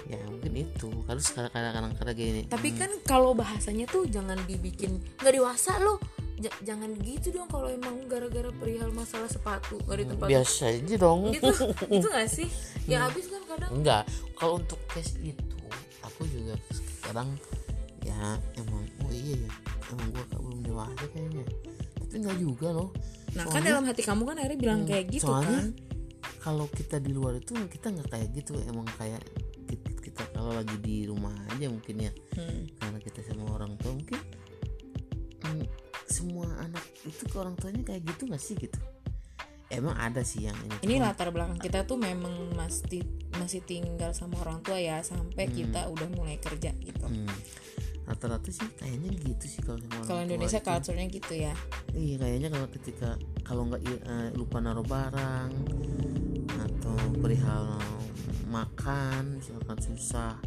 Ya 0.08 0.20
mungkin 0.24 0.52
itu. 0.54 0.88
Harus 1.04 1.28
kadang-kadang 1.32 1.92
kadang 1.94 2.16
gini. 2.16 2.42
Tapi 2.48 2.68
hmm, 2.70 2.78
kan 2.78 2.90
kalau 3.04 3.32
bahasanya 3.32 3.84
tuh 3.84 4.08
jangan 4.08 4.40
dibikin 4.44 4.96
nggak 5.20 5.34
dewasa 5.34 5.76
lo 5.80 6.00
J- 6.38 6.54
jangan 6.62 6.94
gitu 7.02 7.34
dong 7.34 7.50
kalau 7.50 7.66
emang 7.66 8.06
gara-gara 8.06 8.46
perihal 8.54 8.94
masalah 8.94 9.26
sepatu 9.26 9.74
nggak 9.82 9.98
di 9.98 10.06
tempat 10.06 10.26
biasa 10.30 10.62
aja 10.70 10.94
dong. 10.96 11.20
Gitu? 11.34 11.50
Gitu 11.98 12.06
gak 12.06 12.28
sih? 12.30 12.48
Ya 12.86 13.04
habis 13.04 13.26
kan 13.26 13.42
kadang 13.44 13.70
enggak 13.74 14.02
kalau 14.32 14.56
untuk 14.56 14.78
case 14.86 15.18
itu 15.18 15.58
aku 16.00 16.22
juga 16.30 16.54
kadang 17.02 17.34
ya 18.00 18.38
emang 18.54 18.86
oh 19.02 19.10
iya 19.10 19.34
ya 19.34 19.50
emang 19.90 20.08
gua 20.08 20.24
belum 20.30 20.60
dewasa 20.62 21.04
kayaknya 21.10 21.44
tapi 22.08 22.16
enggak 22.18 22.38
juga 22.38 22.68
loh. 22.72 22.88
Nah 23.30 23.44
kan 23.44 23.52
Soalnya- 23.54 23.68
dalam 23.70 23.84
hati 23.84 24.02
kamu 24.02 24.22
kan 24.24 24.36
akhirnya 24.38 24.58
bilang 24.58 24.80
Hmm, 24.80 24.88
kayak 24.88 25.06
gitu 25.10 25.24
soalnya 25.28 25.60
kan. 25.60 25.68
kalau 26.40 26.66
kita 26.66 26.96
di 26.96 27.12
luar 27.12 27.36
itu 27.36 27.52
kita 27.52 27.86
nggak 27.90 28.08
kayak 28.08 28.28
gitu. 28.34 28.52
Emang 28.64 28.88
kayak 28.96 29.20
kita, 29.64 29.88
kita 30.02 30.22
kalau 30.32 30.50
lagi 30.50 30.72
di 30.78 31.04
rumah 31.04 31.36
aja 31.48 31.68
mungkin 31.68 31.96
ya. 32.00 32.12
Hmm. 32.32 32.64
karena 32.74 32.98
kita 32.98 33.20
sama 33.22 33.44
orang 33.52 33.76
tua 33.76 33.92
mungkin 33.92 34.16
mm, 35.38 35.64
semua 36.06 36.48
anak 36.58 36.80
itu 37.02 37.22
ke 37.22 37.36
orang 37.36 37.52
tuanya 37.54 37.84
kayak 37.84 38.02
gitu 38.06 38.24
nggak 38.24 38.40
sih 38.40 38.56
gitu? 38.56 38.80
Emang 39.68 39.92
ada 39.94 40.24
sih 40.24 40.48
yang 40.48 40.56
ini. 40.64 40.76
Ini 40.80 40.94
Cuma- 40.96 41.12
latar 41.12 41.28
belakang 41.28 41.60
kita 41.60 41.84
tuh 41.84 42.00
memang 42.00 42.32
masih 42.56 43.04
masih 43.36 43.60
tinggal 43.60 44.16
sama 44.16 44.40
orang 44.40 44.64
tua 44.64 44.80
ya 44.80 45.04
sampai 45.04 45.44
kita 45.46 45.84
udah 45.86 46.08
mulai 46.08 46.40
kerja 46.40 46.72
gitu. 46.74 47.04
Hmm, 47.04 47.28
rata-rata 48.08 48.48
sih 48.48 48.64
kayaknya 48.74 49.12
gitu 49.14 49.44
sih 49.46 49.60
kalau 49.60 49.76
kalau 50.02 50.24
Indonesia 50.24 50.58
culture-nya 50.58 51.06
gitu 51.06 51.34
ya. 51.34 51.52
Iya 51.92 52.16
kayaknya 52.16 52.48
kalau 52.48 52.66
ketika 52.72 53.08
kalau 53.42 53.62
nggak 53.66 53.82
eh, 53.84 54.28
lupa 54.32 54.58
naruh 54.58 54.82
barang 54.82 55.50
atau 56.50 56.96
perihal 57.16 57.76
makan 58.48 59.36
misalkan 59.36 59.76
susah 59.78 60.40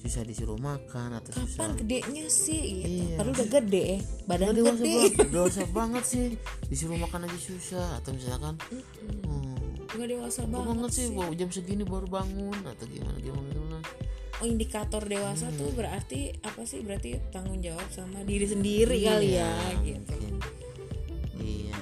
susah 0.00 0.20
disuruh 0.20 0.56
makan 0.56 1.16
atau 1.16 1.32
susah 1.34 1.64
kapan 1.64 1.70
gedenya 1.78 2.24
sih? 2.26 2.60
Gitu 2.80 2.88
Iya. 3.04 3.16
padahal 3.16 3.32
udah 3.34 3.48
gede 3.50 3.86
badan 4.24 4.44
Nggak 4.44 4.56
dewasa 4.58 4.76
gede. 4.78 4.92
banget, 4.94 5.12
dewasa 5.34 5.62
banget 5.70 6.04
sih. 6.04 6.26
Disuruh 6.68 6.98
makan 6.98 7.20
aja 7.24 7.38
susah 7.38 7.88
atau 7.96 8.10
misalkan 8.12 8.54
hmm, 8.68 9.56
nggak 9.90 10.08
dewasa 10.10 10.40
banget, 10.44 10.68
banget 10.72 10.90
sih 10.90 11.04
sih. 11.04 11.14
baru 11.14 11.32
jam 11.34 11.48
segini 11.48 11.84
baru 11.84 12.04
bangun 12.06 12.58
atau 12.64 12.84
gimana 12.84 13.16
gimana 13.18 13.48
gimana 13.48 13.78
indikator 14.44 15.02
dewasa 15.02 15.48
tuh 15.54 15.68
Hmm. 15.68 15.78
berarti 15.78 16.32
apa 16.40 16.62
sih? 16.64 16.80
Berarti 16.80 17.18
tanggung 17.28 17.58
jawab 17.58 17.84
sama 17.88 18.22
diri 18.22 18.44
sendiri 18.44 18.96
kali 19.00 19.36
ya 19.36 19.48
Iya, 19.50 19.50
gitu. 19.82 20.14
Iya. 21.38 21.76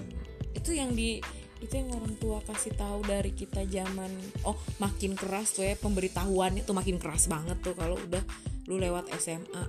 Itu 0.55 0.71
yang 0.73 0.93
di 0.93 1.19
itu 1.59 1.79
yang 1.79 1.95
orang 1.95 2.19
tua 2.19 2.43
kasih 2.43 2.75
tahu 2.75 3.07
dari 3.07 3.31
kita 3.31 3.63
zaman 3.63 4.11
oh 4.43 4.59
makin 4.83 5.15
keras 5.15 5.55
tuh 5.55 5.63
ya 5.63 5.79
pemberitahuan 5.79 6.59
itu 6.59 6.75
makin 6.75 6.99
keras 6.99 7.31
banget 7.31 7.55
tuh 7.63 7.79
kalau 7.79 7.95
udah 7.95 8.19
lu 8.67 8.83
lewat 8.83 9.07
SMA 9.15 9.63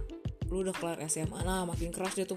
lu 0.49 0.65
udah 0.65 0.73
kelar 0.73 0.97
SMA 1.05 1.45
nah 1.45 1.69
makin 1.69 1.93
keras 1.93 2.17
dia 2.17 2.25
tuh 2.25 2.33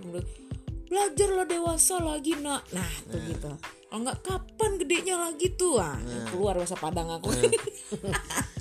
belajar 0.87 1.29
lah 1.33 1.49
dewasa 1.49 1.99
lagi 1.99 2.37
nak. 2.37 2.69
Nah 2.71 2.93
tuh 3.09 3.17
gitu. 3.27 3.49
Kalau 3.89 4.01
nggak 4.05 4.21
kapan 4.21 4.71
gedenya 4.77 5.17
lagi 5.19 5.49
tuh? 5.57 5.81
Ah 5.81 5.97
keluar 6.29 6.61
bahasa 6.61 6.77
Padang 6.77 7.09
aku 7.17 7.33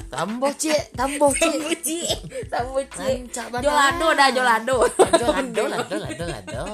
tambo 0.10 0.48
cie 0.56 0.76
tambo 0.96 1.28
cie 1.34 1.52
Sambuci 1.52 2.00
Sambuci 2.52 2.98
Rancak 3.00 3.46
banget. 3.52 3.66
Jolado 3.66 4.08
dah 4.16 4.30
Jolado. 4.32 4.78
Lado 5.16 5.64
lado 5.70 5.96
lado 6.06 6.26
lado 6.26 6.66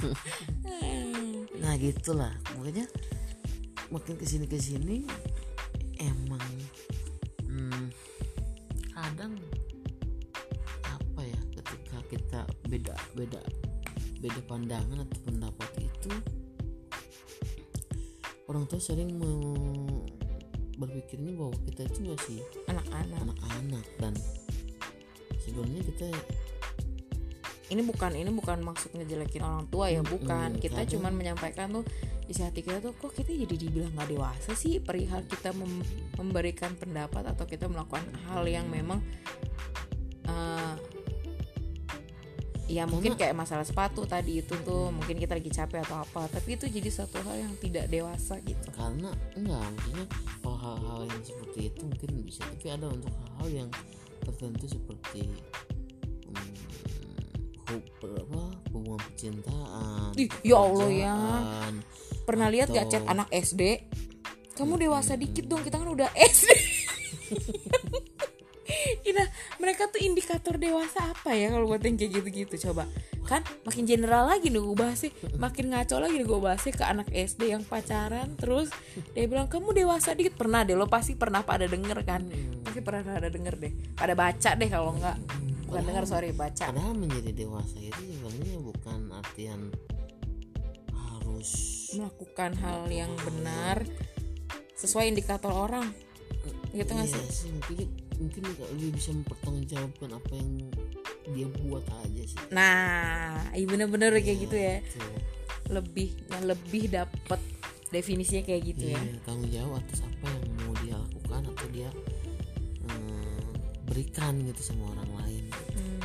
nah 1.60 1.74
gitulah. 1.76 2.32
Makanya 2.56 2.88
makin 3.90 4.14
ke 4.16 4.24
sini 4.24 4.46
ke 4.46 4.56
sini 4.56 5.02
emang 5.98 6.46
hmm, 7.44 7.90
kadang 8.94 9.34
apa 10.86 11.20
ya 11.26 11.40
ketika 11.58 11.98
kita 12.08 12.40
beda 12.70 12.94
beda 13.18 13.40
beda 14.22 14.40
pandangan 14.46 15.04
atau 15.04 15.18
pendapat 15.26 15.70
itu 15.82 16.12
orang 18.46 18.64
tua 18.66 18.80
sering 18.82 19.14
me- 19.14 20.09
berpikirnya 20.80 21.36
bahwa 21.36 21.52
kita 21.68 21.84
itu 21.84 22.00
masih 22.08 22.40
anak-anak. 22.66 23.20
anak-anak 23.20 23.86
dan 24.00 24.14
sebenarnya 25.44 25.82
kita 25.92 26.08
ini 27.70 27.86
bukan 27.86 28.10
ini 28.18 28.30
bukan 28.34 28.58
maksud 28.66 28.90
ngejelekin 28.98 29.46
orang 29.46 29.70
tua 29.70 29.92
ya 29.94 30.02
bukan. 30.02 30.58
Mm, 30.58 30.58
kita 30.58 30.82
kadang- 30.82 30.90
cuman 30.98 31.12
menyampaikan 31.14 31.70
tuh 31.70 31.84
isi 32.26 32.42
hati 32.42 32.66
kita 32.66 32.82
tuh 32.82 32.98
kok 32.98 33.14
kita 33.14 33.30
jadi 33.30 33.54
dibilang 33.54 33.94
nggak 33.94 34.10
dewasa 34.10 34.58
sih? 34.58 34.82
Perihal 34.82 35.22
kita 35.30 35.54
mem- 35.54 35.86
memberikan 36.18 36.74
pendapat 36.74 37.30
atau 37.30 37.46
kita 37.46 37.70
melakukan 37.70 38.02
hal 38.26 38.42
yang 38.48 38.66
memang 38.66 38.98
eh, 40.26 40.74
ya 42.70 42.86
mungkin 42.86 43.18
kayak 43.18 43.34
masalah 43.34 43.66
sepatu 43.66 44.06
tadi 44.06 44.46
itu 44.46 44.54
tuh 44.62 44.94
mungkin 44.94 45.18
kita 45.18 45.34
lagi 45.34 45.50
capek 45.50 45.82
atau 45.82 46.06
apa 46.06 46.30
tapi 46.30 46.54
itu 46.54 46.70
jadi 46.70 46.86
satu 46.86 47.18
hal 47.26 47.42
yang 47.42 47.54
tidak 47.58 47.90
dewasa 47.90 48.38
gitu. 48.46 48.70
Karena 48.70 49.10
enggak 49.34 49.58
maksudnya 49.74 50.06
kalau 50.38 50.56
hal-hal 50.56 51.00
yang 51.10 51.22
seperti 51.26 51.60
itu 51.74 51.80
mungkin 51.82 52.10
bisa 52.22 52.46
tapi 52.46 52.66
ada 52.70 52.86
untuk 52.86 53.10
hal-hal 53.10 53.66
yang 53.66 53.68
tertentu 54.22 54.70
seperti 54.70 55.26
hmm, 56.30 56.70
apa 57.70 58.42
hubungan 58.74 58.98
percintaan 58.98 60.10
Ih, 60.18 60.30
ya 60.42 60.56
Allah 60.58 60.90
ya. 60.90 61.14
pernah 62.26 62.50
lihat 62.50 62.70
gak 62.70 62.86
Atau- 62.86 62.92
chat 62.98 63.04
anak 63.06 63.28
SD 63.30 63.62
kamu 64.58 64.86
dewasa 64.86 65.14
dikit 65.16 65.46
dong 65.46 65.62
kita 65.62 65.78
kan 65.78 65.88
udah 65.88 66.10
SD 66.14 66.50
Nah, 69.10 69.28
mereka 69.60 69.90
tuh 69.90 70.00
indikator 70.00 70.56
dewasa 70.56 71.12
apa 71.12 71.36
ya 71.36 71.52
kalau 71.52 71.68
buat 71.68 71.82
yang 71.84 72.00
kayak 72.00 72.22
gitu-gitu? 72.22 72.70
Coba. 72.70 72.88
Kan 73.28 73.44
makin 73.68 73.84
general 73.84 74.26
lagi 74.26 74.48
nih 74.48 74.62
gue 74.62 74.76
bahas 74.78 74.98
sih. 75.04 75.12
Makin 75.36 75.74
ngaco 75.74 76.00
lagi 76.00 76.14
nih 76.16 76.26
gue 76.26 76.40
bahas 76.40 76.60
sih 76.64 76.72
ke 76.72 76.84
anak 76.86 77.12
SD 77.12 77.52
yang 77.52 77.62
pacaran 77.66 78.32
terus 78.40 78.72
dia 79.12 79.28
bilang 79.28 79.50
kamu 79.50 79.76
dewasa 79.76 80.16
dikit. 80.16 80.38
Pernah 80.40 80.64
deh 80.64 80.78
lo 80.78 80.88
pasti 80.88 81.18
pernah 81.18 81.44
pada 81.44 81.68
denger 81.68 81.98
kan? 82.06 82.24
Pasti 82.64 82.80
pernah 82.80 83.02
pada 83.04 83.28
denger 83.28 83.54
deh. 83.60 83.72
Pada 83.92 84.14
baca 84.16 84.50
deh 84.56 84.68
kalau 84.70 84.96
enggak. 84.96 85.18
Bukan 85.68 85.82
denger 85.86 86.04
sorry 86.08 86.32
baca. 86.32 86.72
Padahal 86.72 86.96
menjadi 86.96 87.30
dewasa 87.34 87.76
itu 87.78 88.00
sebenarnya 88.00 88.58
bukan 88.58 88.98
artian 89.14 89.60
harus 90.90 91.50
melakukan 91.94 92.56
hal 92.58 92.88
yang 92.90 93.12
benar 93.22 93.84
sesuai 94.80 95.12
indikator 95.12 95.52
orang. 95.52 95.86
Gitu 96.70 96.86
nggak 96.86 97.06
iya 97.10 97.18
sih 97.30 97.50
sih 97.74 98.09
mungkin 98.20 98.42
lebih 98.44 98.92
bisa 98.94 99.10
mempertanggungjawabkan 99.16 100.10
apa 100.12 100.32
yang 100.36 100.52
dia 101.32 101.48
buat 101.64 101.84
aja 102.04 102.22
sih. 102.28 102.38
Nah 102.52 103.48
iya 103.56 103.66
bener-bener 103.66 104.12
kayak 104.20 104.38
gitu 104.44 104.56
ya. 104.56 104.78
Tuh. 104.94 105.18
lebih 105.70 106.10
yang 106.34 106.50
lebih 106.50 106.90
dapat 106.90 107.38
definisinya 107.94 108.42
kayak 108.42 108.74
gitu 108.74 108.90
ya. 108.90 108.98
Iya, 108.98 109.22
tanggung 109.22 109.50
jawab 109.54 109.78
atas 109.82 110.02
apa 110.02 110.26
yang 110.26 110.44
mau 110.66 110.74
dia 110.82 110.94
lakukan 110.98 111.42
atau 111.46 111.66
dia 111.70 111.90
eh, 112.90 113.46
berikan 113.86 114.34
gitu 114.46 114.62
sama 114.66 114.90
orang 114.98 115.10
lain. 115.22 115.44
Hmm, 115.74 116.00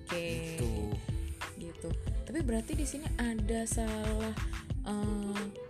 oke. 0.00 0.16
Gitu. 0.16 0.72
Gitu. 1.60 1.88
Tapi 2.24 2.38
berarti 2.40 2.72
di 2.72 2.88
sini 2.88 3.04
ada 3.20 3.68
salah 3.68 4.32
eh, 4.88 5.65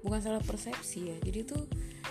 bukan 0.00 0.20
salah 0.20 0.42
persepsi 0.42 1.12
ya. 1.12 1.16
Jadi 1.20 1.44
tuh 1.44 1.62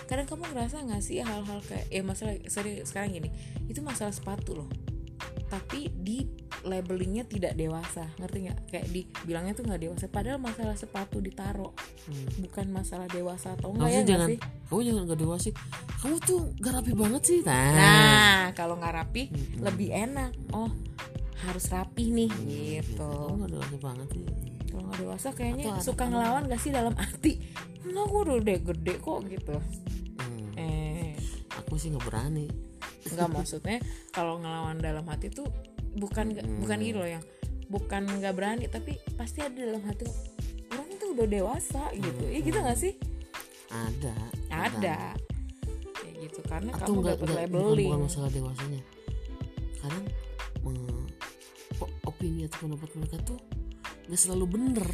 kadang 0.06 0.26
kamu 0.26 0.50
ngerasa 0.50 0.82
nggak 0.82 1.02
sih 1.02 1.22
hal-hal 1.22 1.60
kayak 1.66 1.86
ya 1.90 2.02
masalah 2.02 2.34
sorry 2.46 2.82
sekarang 2.86 3.14
gini. 3.14 3.30
Itu 3.66 3.82
masalah 3.82 4.14
sepatu 4.14 4.58
loh. 4.58 4.70
Tapi 5.50 5.90
di 5.90 6.24
labelingnya 6.62 7.26
tidak 7.26 7.58
dewasa 7.58 8.06
ngerti 8.16 8.38
nggak? 8.48 8.58
Kayak 8.70 8.86
dibilangnya 8.94 9.52
tuh 9.58 9.64
nggak 9.66 9.80
dewasa. 9.82 10.04
Padahal 10.06 10.38
masalah 10.38 10.76
sepatu 10.78 11.18
ditaro. 11.18 11.74
Hmm. 12.10 12.26
bukan 12.42 12.66
masalah 12.72 13.06
dewasa 13.06 13.54
atau 13.54 13.70
enggak 13.76 13.92
ya 13.92 14.00
nggak 14.00 14.08
jangan 14.08 14.28
sih? 14.32 14.38
kamu 14.70 14.80
jangan 14.88 15.02
gak 15.04 15.20
dewa 15.20 15.36
sih. 15.36 15.52
Kamu 16.00 16.16
tuh 16.24 16.40
gak 16.58 16.72
rapi 16.80 16.92
banget 16.96 17.22
sih. 17.22 17.38
Nah, 17.44 17.70
nah 17.76 18.42
kalau 18.56 18.80
nggak 18.80 18.94
rapi 18.96 19.22
Mm-mm. 19.28 19.60
lebih 19.62 19.88
enak. 19.92 20.32
Oh 20.56 20.70
harus 21.40 21.72
rapi 21.72 22.12
nih 22.12 22.28
Hmm, 22.28 22.48
gitu. 22.48 23.08
kamu 23.08 23.48
gak 23.48 23.50
dewasa 23.56 23.76
banget 23.80 24.08
sih 24.12 24.24
kalau 24.70 24.82
nggak 24.86 25.00
dewasa 25.02 25.28
kayaknya 25.34 25.64
Atau 25.74 25.92
suka 25.92 26.06
anak-anak. 26.06 26.10
ngelawan 26.14 26.42
gak 26.46 26.60
sih 26.62 26.70
dalam 26.70 26.94
arti 26.96 27.32
enggak 27.82 28.06
gue 28.06 28.20
udah 28.22 28.36
gede, 28.38 28.54
gede 28.62 28.94
kok 28.96 29.18
gitu. 29.26 29.56
Hmm, 30.20 30.50
eh. 30.56 31.12
Aku 31.58 31.74
sih 31.74 31.90
nggak 31.90 32.06
berani. 32.06 32.46
Nggak 33.10 33.28
maksudnya 33.28 33.78
kalau 34.10 34.38
ngelawan 34.38 34.78
dalam 34.78 35.04
hati 35.04 35.28
tuh 35.28 35.48
bukan 35.98 36.30
nggak- 36.32 36.46
bukan 36.62 36.78
gitu 36.80 36.98
loh 37.02 37.10
yang 37.10 37.24
bukan 37.66 38.02
nggak 38.06 38.34
berani 38.34 38.64
tapi 38.66 38.94
pasti 39.14 39.42
ada 39.42 39.54
dalam 39.58 39.82
hati 39.82 40.06
orang 40.70 40.88
itu 40.88 41.04
udah 41.10 41.26
dewasa 41.26 41.82
gitu. 41.92 42.24
Iya 42.30 42.40
gitu 42.40 42.58
nggak 42.62 42.78
sih? 42.78 42.94
Ada. 43.70 44.14
Ada. 44.50 44.98
Kayak 45.98 46.14
gitu 46.26 46.40
karena 46.46 46.70
atau 46.74 46.86
kamu 46.86 46.98
enggak, 47.02 47.16
dapat 47.18 47.26
enggak 47.26 47.48
bukan, 47.50 47.62
labeling. 47.66 47.90
bukan 47.90 48.02
masalah 48.06 48.30
dewasanya. 48.30 48.80
Kadang 49.80 50.04
opini 52.04 52.44
atau 52.44 52.68
pendapat 52.68 52.90
mereka 53.00 53.16
tuh 53.24 53.38
nggak 54.10 54.18
selalu 54.18 54.58
bener. 54.58 54.90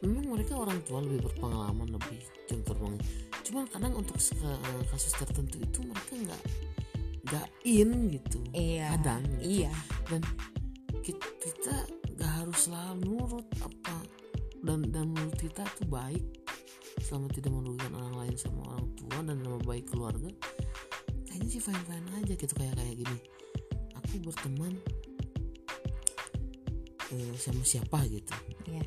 Memang 0.00 0.34
mereka 0.34 0.56
orang 0.56 0.80
tua 0.82 1.04
lebih 1.04 1.28
berpengalaman 1.28 1.92
lebih 1.92 2.18
jam 2.48 2.58
terbang 2.64 2.96
cuman 3.42 3.66
kadang 3.68 3.92
untuk 3.98 4.16
eh, 4.16 4.82
kasus 4.88 5.12
tertentu 5.18 5.60
itu 5.60 5.84
mereka 5.84 6.12
nggak 6.16 6.42
nggak 7.28 7.46
in 7.68 8.08
gitu. 8.08 8.40
Iya. 8.56 8.96
Kadang 8.96 9.22
gitu. 9.36 9.44
iya. 9.44 9.72
Dan 10.08 10.24
kita, 11.04 11.26
kita 11.44 11.76
nggak 12.16 12.32
harus 12.40 12.58
selalu 12.64 12.98
nurut 13.04 13.46
apa 13.60 13.96
dan 14.64 14.88
dan 14.88 15.12
menurut 15.12 15.36
kita 15.36 15.68
tuh 15.76 15.88
baik. 15.92 16.24
Selama 17.04 17.28
tidak 17.34 17.52
merugikan 17.52 17.92
orang 17.98 18.14
lain 18.24 18.34
sama 18.40 18.62
orang 18.72 18.88
tua 18.96 19.18
dan 19.20 19.36
nama 19.36 19.58
baik 19.60 19.90
keluarga 19.90 20.32
kayaknya 21.26 21.48
sih 21.48 21.62
fine 21.64 21.84
fine 21.88 22.08
aja 22.22 22.32
gitu 22.38 22.54
kayak 22.54 22.74
kayak 22.78 22.94
gini. 23.02 23.18
Aku 23.98 24.14
berteman 24.22 24.78
eh, 27.12 27.32
sama 27.36 27.62
siapa 27.62 28.02
gitu. 28.06 28.32
Iya. 28.66 28.84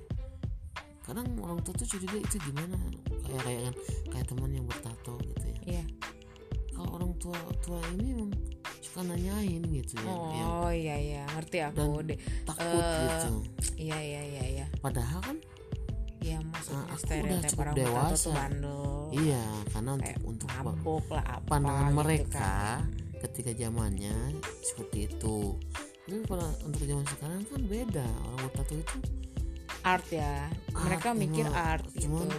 Kadang 1.00 1.38
orang 1.38 1.62
tua 1.62 1.74
tuh 1.76 1.86
curiga 1.88 2.18
itu 2.18 2.38
gimana? 2.42 2.78
Kayak 3.24 3.42
kayak 3.44 3.60
kan 3.62 3.74
kayak 4.10 4.26
teman 4.26 4.50
yang 4.52 4.66
bertato 4.66 5.14
gitu 5.24 5.46
ya. 5.46 5.60
Iya. 5.64 5.84
Kalau 6.72 6.90
orang 6.92 7.12
tua 7.16 7.38
tua 7.62 7.80
ini 7.94 8.08
emang 8.12 8.32
suka 8.82 9.02
nanyain 9.02 9.64
gitu 9.64 9.94
ya 9.98 10.10
yang 10.10 10.50
oh 10.58 10.72
iya 10.72 10.96
iya. 10.98 11.24
Ngerti 11.30 11.58
aku 11.62 11.82
Dan- 12.02 12.08
deh. 12.08 12.18
takut 12.44 12.66
Eh, 12.84 13.00
gitu. 13.06 13.32
iya 13.78 13.98
iya 13.98 14.22
iya 14.26 14.44
iya. 14.52 14.66
Padahal 14.78 15.22
kan 15.22 15.38
Iya 16.18 16.42
maksudnya 16.42 16.82
Nah, 16.82 16.90
aku 16.90 17.06
udah 17.22 17.42
cukup 17.46 17.68
dewasa. 17.78 18.32
bandel. 18.34 18.82
Iya, 19.14 19.46
karena 19.70 19.90
untuk 19.94 20.18
untuk 20.26 20.50
mabuk 20.50 21.06
lah 21.14 21.26
apa 21.38 21.46
pandangan 21.48 21.86
gitu 21.86 22.00
mereka 22.02 22.42
kan. 22.42 22.80
ketika 23.22 23.52
zamannya 23.54 24.16
seperti 24.60 24.98
itu. 25.06 25.38
Tapi 26.06 26.22
pada 26.30 26.48
untuk 26.64 26.82
zaman 26.86 27.06
sekarang 27.10 27.42
kan 27.50 27.62
beda. 27.66 28.08
Orang 28.30 28.40
bertato 28.46 28.74
itu 28.78 28.98
art 29.86 30.08
ya 30.10 30.50
mereka 30.74 31.14
Art, 31.14 31.22
mikir 31.22 31.46
art 31.54 31.86
Cuman, 31.94 32.26
gitu 32.26 32.38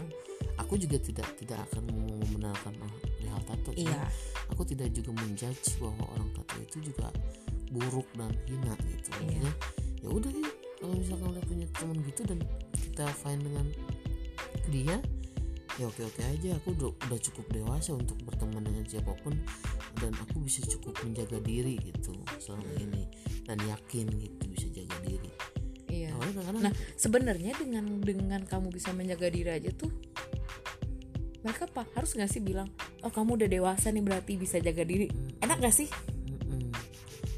aku 0.59 0.75
juga 0.83 0.99
tidak 0.99 1.29
tidak 1.39 1.59
akan 1.71 1.85
membenarkan 1.95 2.75
hal 3.31 3.43
tato. 3.47 3.71
cuman 3.71 3.87
iya 3.87 4.03
Aku 4.55 4.63
tidak 4.67 4.91
juga 4.95 5.11
menjudge 5.15 5.79
bahwa 5.83 6.05
orang 6.17 6.29
tato 6.35 6.55
itu 6.63 6.91
juga 6.91 7.11
buruk 7.71 8.07
dan 8.15 8.31
hina 8.47 8.75
gitu. 8.87 9.11
Iya. 9.27 9.51
Ya 10.03 10.09
udah 10.11 10.31
sih 10.31 10.47
kalau 10.79 10.95
misalkan 10.97 11.29
udah 11.35 11.45
punya 11.45 11.67
teman 11.75 11.99
gitu 12.07 12.21
dan 12.27 12.39
kita 12.79 13.07
fine 13.11 13.43
dengan 13.43 13.67
dia 14.71 14.97
ya 15.77 15.85
oke 15.89 16.03
oke 16.09 16.23
aja. 16.25 16.57
Aku 16.61 16.73
udah, 16.73 16.91
udah 17.09 17.19
cukup 17.21 17.47
dewasa 17.53 17.93
untuk 17.93 18.17
berteman 18.25 18.65
dengan 18.65 18.85
siapa 18.89 19.13
pun 19.21 19.37
dan 20.01 20.13
aku 20.17 20.41
bisa 20.45 20.65
cukup 20.65 20.97
menjaga 21.05 21.41
diri 21.45 21.77
gitu 21.81 22.17
selama 22.41 22.69
ini 22.81 23.05
dan 23.45 23.61
yakin 23.61 24.07
gitu 24.17 24.43
bisa 24.53 24.67
jaga 24.73 24.97
diri. 25.05 25.31
Iya. 25.87 26.17
Awalnya 26.17 26.33
kadang-kadang 26.33 26.65
nah 26.65 26.75
sebenarnya 26.97 27.53
dengan 27.61 27.85
dengan 28.01 28.41
kamu 28.45 28.69
bisa 28.73 28.91
menjaga 28.97 29.29
diri 29.29 29.51
aja 29.53 29.71
tuh 29.73 29.93
mereka 31.45 31.71
apa? 31.71 31.87
Harus 31.95 32.19
nggak 32.19 32.31
sih 32.33 32.43
bilang 32.43 32.67
oh 33.07 33.13
kamu 33.13 33.39
udah 33.39 33.49
dewasa 33.49 33.93
nih 33.93 34.03
berarti 34.03 34.33
bisa 34.41 34.57
jaga 34.59 34.83
diri. 34.83 35.07
Enak 35.45 35.63
gak 35.63 35.77
sih? 35.77 35.87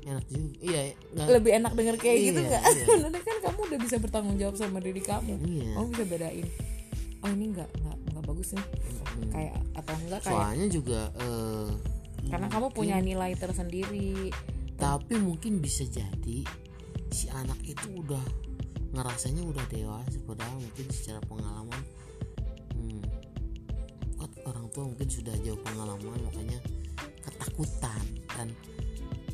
Enak 0.09 0.24
juga. 0.32 0.57
Iya 0.64 0.82
nggak 1.12 1.26
lebih 1.36 1.53
enak 1.61 1.72
denger 1.76 1.97
kayak 2.01 2.18
gitu 2.32 2.41
Iya, 2.41 2.49
nggak? 2.49 2.62
iya. 2.64 2.84
sebenarnya 2.89 3.22
kan 3.26 3.36
kamu 3.51 3.59
udah 3.68 3.78
bisa 3.82 3.97
bertanggung 4.01 4.36
jawab 4.41 4.57
sama 4.57 4.78
diri 4.80 5.03
kamu. 5.05 5.34
Iya. 5.45 5.68
Kamu 5.76 5.86
bisa 5.93 6.05
bedain 6.09 6.49
oh 7.18 7.30
ini 7.34 7.45
nggak 7.51 7.70
bagus 8.39 8.55
nih 8.55 8.66
Mm-mm. 8.70 9.30
kayak 9.34 9.55
atau 9.74 9.95
enggak 9.99 10.20
kayak 10.22 10.39
soalnya 10.39 10.66
juga 10.70 11.01
eh, 11.18 11.68
karena 12.30 12.47
kamu 12.47 12.70
mungkin- 12.70 12.78
punya 12.78 12.97
nilai 13.03 13.32
tersendiri 13.34 14.30
tapi 14.78 15.14
mungkin 15.18 15.59
bisa 15.59 15.82
jadi 15.91 16.39
si 17.11 17.26
anak 17.34 17.59
itu 17.66 17.99
udah 17.99 18.22
ngerasanya 18.95 19.43
udah 19.43 19.64
dewasa 19.66 20.22
padahal 20.22 20.55
mungkin 20.62 20.86
secara 20.95 21.18
pengalaman 21.26 21.82
hmm, 22.78 23.03
orang 24.47 24.70
tua 24.70 24.86
mungkin 24.86 25.11
sudah 25.11 25.34
jauh 25.43 25.59
pengalaman 25.66 26.22
makanya 26.22 26.62
ketakutan 27.26 28.03
dan 28.39 28.55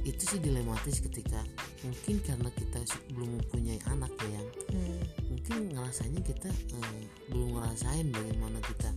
itu 0.04 0.20
sih 0.20 0.40
dilematis 0.40 1.00
ketika 1.00 1.40
mungkin 1.80 2.20
karena 2.20 2.48
kita 2.52 2.80
belum 3.16 3.40
mempunyai 3.40 3.80
anak 3.88 4.12
ya 4.20 4.36
yang 4.36 4.48
Hmm. 4.74 5.00
mungkin 5.30 5.56
ngerasanya 5.72 6.20
kita 6.20 6.50
eh, 6.52 7.02
belum 7.32 7.56
ngerasain 7.56 8.06
bagaimana 8.12 8.58
kita 8.64 8.90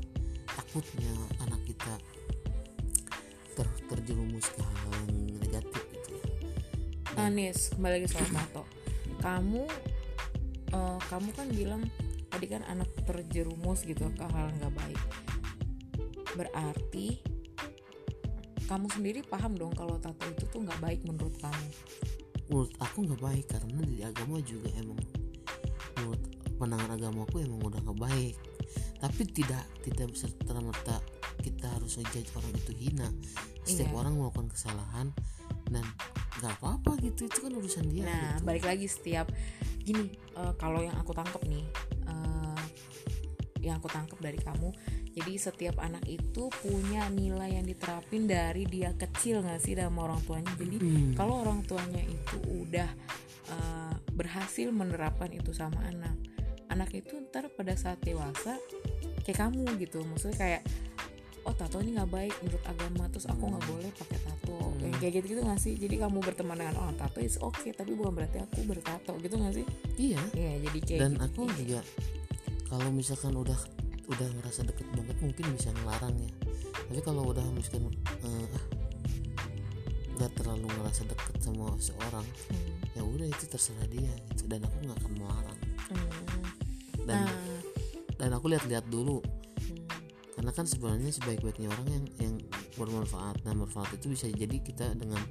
takut 0.47 0.83
takutnya 0.83 1.13
anak 1.43 1.61
kita 1.63 1.93
ter 3.55 3.67
terjerumus 3.87 4.45
ke 4.51 4.61
hal 4.61 4.91
yang 5.07 5.37
negatif 5.39 5.83
gitu 5.95 6.09
ya 6.17 6.25
Nah, 7.17 7.33
Nis, 7.33 7.73
kembali 7.73 7.93
lagi 7.97 8.07
soal 8.13 8.29
tato. 8.29 8.63
Kamu 9.23 9.63
eh, 10.69 10.99
kamu 11.09 11.29
kan 11.33 11.47
bilang 11.49 11.81
tadi 12.27 12.45
kan 12.45 12.61
anak 12.67 12.89
terjerumus 13.07 13.81
gitu 13.87 14.05
ke 14.13 14.25
hal 14.27 14.53
nggak 14.59 14.73
baik. 14.75 15.01
Berarti 16.37 17.17
kamu 18.67 18.87
sendiri 18.91 19.19
paham 19.23 19.55
dong 19.55 19.71
kalau 19.73 19.95
tato 19.97 20.27
itu 20.27 20.43
tuh 20.47 20.59
nggak 20.61 20.79
baik 20.79 20.99
menurut 21.03 21.33
kamu. 21.39 21.67
menurut 22.47 22.71
aku 22.79 22.97
nggak 23.03 23.19
baik 23.19 23.45
karena 23.47 23.79
di 23.83 23.97
agama 24.03 24.39
juga 24.39 24.71
emang 24.75 24.99
menurut 25.95 26.21
pandangan 26.55 26.91
agama 26.95 27.19
aku 27.23 27.43
emang 27.43 27.59
udah 27.59 27.79
nggak 27.81 27.99
baik 27.99 28.35
tapi 28.97 29.21
tidak 29.27 29.63
tidak 29.83 30.09
serta 30.13 30.55
merta 30.57 30.97
kita 31.39 31.67
harus 31.69 31.99
ngejudge 31.99 32.31
orang 32.33 32.53
itu 32.55 32.71
hina 32.73 33.07
setiap 33.61 33.91
Iya. 33.91 33.99
orang 33.99 34.13
melakukan 34.15 34.47
kesalahan 34.49 35.07
dan 35.67 35.83
nggak 36.39 36.53
apa-apa 36.57 36.95
gitu 37.03 37.27
itu 37.27 37.37
kan 37.43 37.51
urusan 37.51 37.85
dia 37.91 38.07
Nah, 38.07 38.39
gitu. 38.39 38.47
balik 38.47 38.63
lagi 38.63 38.87
setiap 38.87 39.27
gini 39.83 40.07
eh, 40.33 40.53
kalau 40.55 40.79
yang 40.79 40.95
aku 40.95 41.11
tangkap 41.11 41.43
nih 41.43 41.67
eh, 42.07 42.61
yang 43.59 43.75
aku 43.77 43.91
tangkap 43.91 44.17
dari 44.17 44.39
kamu 44.39 44.71
jadi 45.17 45.33
setiap 45.41 45.81
anak 45.81 46.05
itu 46.05 46.53
punya 46.61 47.09
nilai 47.09 47.57
yang 47.57 47.65
diterapin 47.65 48.29
dari 48.29 48.69
dia 48.69 48.93
kecil 48.93 49.41
nggak 49.41 49.57
sih 49.57 49.73
sama 49.73 50.05
orang 50.05 50.21
tuanya? 50.21 50.53
Jadi 50.53 50.77
Hmm. 50.77 51.11
kalau 51.17 51.41
orang 51.41 51.65
tuanya 51.65 52.05
itu 52.05 52.37
udah 52.45 52.89
eh, 53.47 53.93
berhasil 54.13 54.69
menerapkan 54.75 55.31
itu 55.31 55.55
sama 55.55 55.79
anak 55.87 56.13
anak 56.67 56.91
itu 56.93 57.15
ntar 57.31 57.47
pada 57.55 57.73
saat 57.79 57.97
dewasa 58.03 58.59
kayak 59.25 59.39
kamu 59.41 59.65
gitu. 59.81 60.05
Maksudnya 60.05 60.37
kayak 60.37 60.61
oh 61.47 61.55
tato 61.55 61.79
ini 61.79 61.95
nggak 61.95 62.11
baik 62.11 62.35
menurut 62.43 62.63
agama 62.67 63.07
terus 63.07 63.25
aku 63.25 63.43
nggak 63.47 63.65
boleh 63.65 63.89
pakai 63.97 64.19
tato. 64.21 64.59
Hmm. 64.61 64.83
Yang 64.85 64.93
kayak 65.01 65.13
gitu 65.17 65.25
gitu 65.33 65.41
nggak 65.47 65.61
sih? 65.63 65.73
Jadi 65.79 65.95
kamu 65.97 66.17
berteman 66.21 66.57
dengan 66.59 66.75
orang 66.77 66.95
tato 66.99 67.17
is 67.23 67.39
oke 67.41 67.65
tapi 67.73 67.91
bukan 67.97 68.13
berarti 68.13 68.37
aku 68.43 68.59
bertato. 68.67 69.15
Gitu 69.17 69.33
nggak 69.33 69.53
sih? 69.55 69.65
Iya. 69.97 70.21
Iya 70.35 70.51
jadi 70.69 70.79
kayak 70.83 70.99
dan 71.01 71.11
gitu. 71.15 71.23
aku 71.25 71.41
juga 71.57 71.79
kalau 72.67 72.89
misalkan 72.91 73.31
udah 73.33 73.57
udah 74.07 74.27
ngerasa 74.39 74.63
deket 74.63 74.87
banget 74.95 75.17
mungkin 75.19 75.45
bisa 75.55 75.69
ngelarang 75.75 76.15
ya. 76.15 76.31
Tapi 76.87 77.01
kalau 77.03 77.27
udah 77.27 77.43
misalkan 77.51 77.91
eh, 78.23 78.47
ah 78.55 78.65
nggak 80.17 80.31
terlalu 80.33 80.65
ngerasa 80.73 81.05
deket 81.05 81.35
sama 81.45 81.77
seorang 81.77 82.25
Hmm, 82.49 82.73
ya 82.97 83.03
udah 83.05 83.27
itu 83.29 83.45
terserah 83.45 83.85
dia 83.91 84.09
gitu. 84.33 84.49
Dan 84.49 84.63
aku 84.65 84.75
nggak 84.81 84.97
akan 85.03 85.13
melarang. 85.19 85.59
Hmm. 85.87 86.43
dan 87.07 87.23
nah. 87.23 87.61
dan 88.19 88.29
aku 88.33 88.51
lihat-lihat 88.51 88.87
dulu. 88.87 89.19
Hmm, 89.21 89.85
karena 90.39 90.51
kan 90.55 90.65
sebenarnya 90.65 91.11
sebaik-baiknya 91.11 91.67
orang 91.69 91.87
yang 91.91 92.05
yang 92.17 92.35
bermanfaat. 92.79 93.43
Dan 93.43 93.59
bermanfaat 93.59 93.99
itu 93.99 94.07
bisa 94.09 94.31
jadi 94.31 94.57
kita 94.57 94.95
dengan 94.95 95.21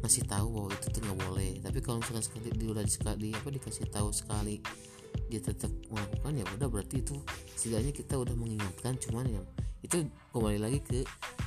ngasih 0.00 0.24
tahu 0.30 0.46
bahwa 0.54 0.68
itu 0.72 0.86
tuh 0.88 1.02
nggak 1.02 1.18
boleh. 1.18 1.50
Tapi 1.60 1.78
kalau 1.82 1.98
misalkan 1.98 2.24
sekali 2.24 2.48
dia 2.54 2.68
udah 2.70 2.84
sekali 2.86 3.28
apa 3.34 3.48
dikasih 3.50 3.86
tahu 3.90 4.08
sekali 4.14 4.62
dia 5.26 5.40
tetap 5.40 5.70
melakukan 5.88 6.32
ya 6.34 6.44
udah 6.56 6.68
berarti 6.68 7.00
itu 7.00 7.16
setidaknya 7.54 7.92
kita 7.92 8.14
udah 8.16 8.34
mengingatkan 8.34 8.98
cuman 8.98 9.26
ya 9.28 9.42
itu 9.80 10.04
kembali 10.30 10.58
lagi 10.60 10.78
ke 10.80 11.00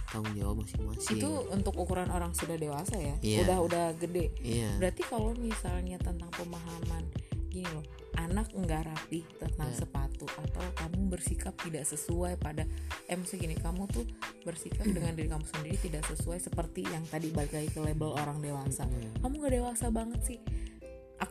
tanggung 0.10 0.34
jawab 0.34 0.62
masing-masing 0.62 1.18
itu 1.18 1.30
untuk 1.50 1.74
ukuran 1.76 2.10
orang 2.10 2.34
sudah 2.34 2.56
dewasa 2.56 2.98
ya 2.98 3.16
Iya. 3.22 3.46
udah 3.46 3.58
udah 3.62 3.86
gede 3.98 4.34
iya 4.42 4.74
Berarti 4.78 5.02
kalau 5.04 5.34
misalnya 5.34 5.98
tentang 5.98 6.30
pemahaman 6.32 7.06
gini 7.50 7.70
loh, 7.70 7.86
anak 8.18 8.50
nggak 8.50 8.82
rapi 8.90 9.22
tentang 9.38 9.70
Ya. 9.70 9.86
sepatu 9.86 10.26
atau 10.26 10.66
kamu 10.74 11.06
bersikap 11.06 11.54
tidak 11.62 11.86
sesuai 11.86 12.42
pada 12.42 12.66
eh 13.06 13.14
maksudnya 13.14 13.46
gini, 13.46 13.56
kamu 13.62 13.86
tuh 13.94 14.10
bersikap 14.42 14.82
dengan 14.90 15.14
diri 15.14 15.30
kamu 15.30 15.46
sendiri 15.46 15.78
tidak 15.78 16.02
sesuai 16.10 16.42
seperti 16.42 16.82
yang 16.82 17.06
tadi 17.06 17.30
balik 17.30 17.54
lagi 17.54 17.70
ke 17.70 17.78
label 17.78 18.18
orang 18.18 18.42
dewasa. 18.42 18.90
Hmm. 18.90 19.22
Kamu 19.22 19.38
nggak 19.38 19.54
dewasa 19.54 19.94
banget 19.94 20.22
sih. 20.26 20.40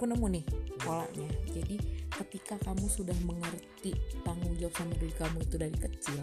Aku 0.03 0.11
nemu 0.11 0.34
nih 0.34 0.44
polanya. 0.82 1.30
Jadi 1.46 1.78
ketika 2.11 2.59
kamu 2.66 2.90
sudah 2.90 3.14
mengerti 3.22 3.94
tanggung 4.26 4.50
jawab 4.59 4.74
sama 4.74 4.98
diri 4.98 5.14
kamu 5.14 5.38
itu 5.46 5.55
dari 5.55 5.78
kecil, 5.78 6.18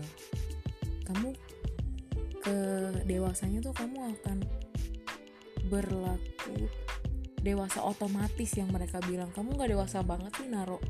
kamu 1.08 1.32
ke 2.44 2.58
dewasanya 3.08 3.64
tuh 3.64 3.72
kamu 3.72 4.20
akan 4.20 4.44
berlaku 5.72 6.68
dewasa 7.40 7.80
otomatis 7.80 8.52
yang 8.60 8.68
mereka 8.68 9.00
bilang. 9.08 9.32
Kamu 9.32 9.56
nggak 9.56 9.72
dewasa 9.72 10.04
banget 10.04 10.36
sih 10.36 10.52
naro 10.52 10.84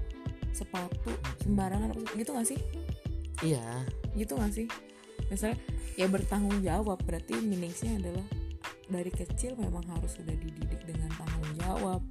sepatu 0.50 1.14
sembarangan 1.46 1.94
gitu 2.18 2.34
gak 2.34 2.50
sih? 2.50 2.58
Iya. 3.46 3.86
Gitu 4.18 4.34
gak 4.34 4.50
sih? 4.50 4.66
Misalnya 5.30 5.62
ya 5.94 6.10
bertanggung 6.10 6.66
jawab. 6.66 6.98
Berarti 7.06 7.38
meaningsnya 7.38 8.02
adalah 8.02 8.26
dari 8.90 9.14
kecil 9.14 9.54
memang 9.62 9.86
harus 9.94 10.18
sudah 10.18 10.34
dididik 10.34 10.82
dengan 10.90 11.14
tanggung 11.14 11.54
jawab 11.62 12.02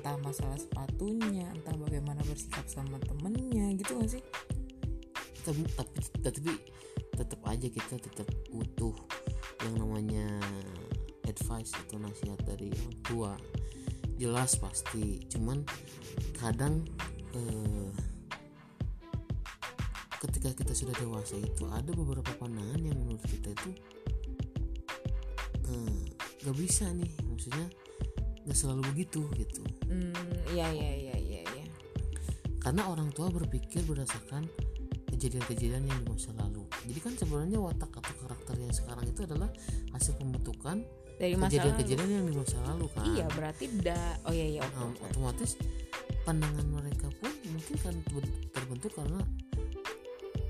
entah 0.00 0.16
masalah 0.24 0.56
sepatunya 0.56 1.44
entah 1.52 1.76
bagaimana 1.76 2.24
bersikap 2.24 2.64
sama 2.64 2.96
temennya 3.04 3.76
gitu 3.76 4.00
gak 4.00 4.16
sih? 4.16 4.24
Tapi 5.44 5.60
tapi 5.76 6.00
tapi 6.24 6.52
tetap 7.12 7.40
aja 7.44 7.68
kita 7.68 8.00
tetap 8.00 8.24
butuh 8.48 8.96
yang 9.68 9.76
namanya 9.76 10.24
advice 11.28 11.76
atau 11.76 12.00
nasihat 12.00 12.40
dari 12.48 12.72
orang 12.72 13.00
tua. 13.04 13.32
Jelas 14.16 14.56
pasti 14.56 15.20
cuman 15.28 15.68
kadang 16.40 16.80
eh, 17.36 17.92
ketika 20.16 20.64
kita 20.64 20.72
sudah 20.72 20.96
dewasa 20.96 21.36
itu 21.36 21.68
ada 21.68 21.92
beberapa 21.92 22.32
pandangan 22.40 22.80
yang 22.80 22.96
menurut 22.96 23.20
kita 23.28 23.52
itu 23.52 23.70
eh, 25.68 26.00
gak 26.40 26.56
bisa 26.56 26.88
nih. 26.88 27.12
Maksudnya 27.28 27.68
gak 28.50 28.58
selalu 28.58 28.82
begitu 28.90 29.22
gitu 29.34 29.62
hmm 29.86 30.10
iya 30.50 30.66
iya 30.68 30.90
iya 30.92 31.16
iya 31.16 31.40
iya 31.46 31.64
karena 32.58 32.84
orang 32.84 33.08
tua 33.08 33.30
berpikir 33.30 33.80
berdasarkan 33.82 34.44
kejadian-kejadian 35.10 35.84
yang 35.84 35.98
di 36.00 36.06
masa 36.08 36.32
lalu. 36.32 36.64
Jadi 36.86 36.98
kan 36.98 37.12
sebenarnya 37.12 37.60
watak 37.60 37.92
atau 37.92 38.14
karakter 38.20 38.56
yang 38.56 38.72
sekarang 38.72 39.04
itu 39.04 39.20
adalah 39.24 39.52
hasil 39.92 40.16
pembentukan 40.16 40.80
dari 41.16 41.36
kejadian-kejadian 41.36 42.08
yang 42.10 42.24
di 42.24 42.32
masa 42.32 42.56
lalu 42.64 42.88
kan. 42.90 43.04
iya 43.04 43.26
berarti 43.28 43.64
da 43.84 44.16
oh 44.24 44.32
iya 44.32 44.46
iya 44.56 44.62
Nah, 44.64 44.88
oke. 44.88 45.04
otomatis 45.08 45.60
pandangan 46.22 46.64
mereka 46.64 47.12
pun 47.16 47.28
mungkin 47.44 47.76
kan 47.76 47.94
terben- 48.00 48.32
terbentuk 48.48 48.92
karena 48.96 49.20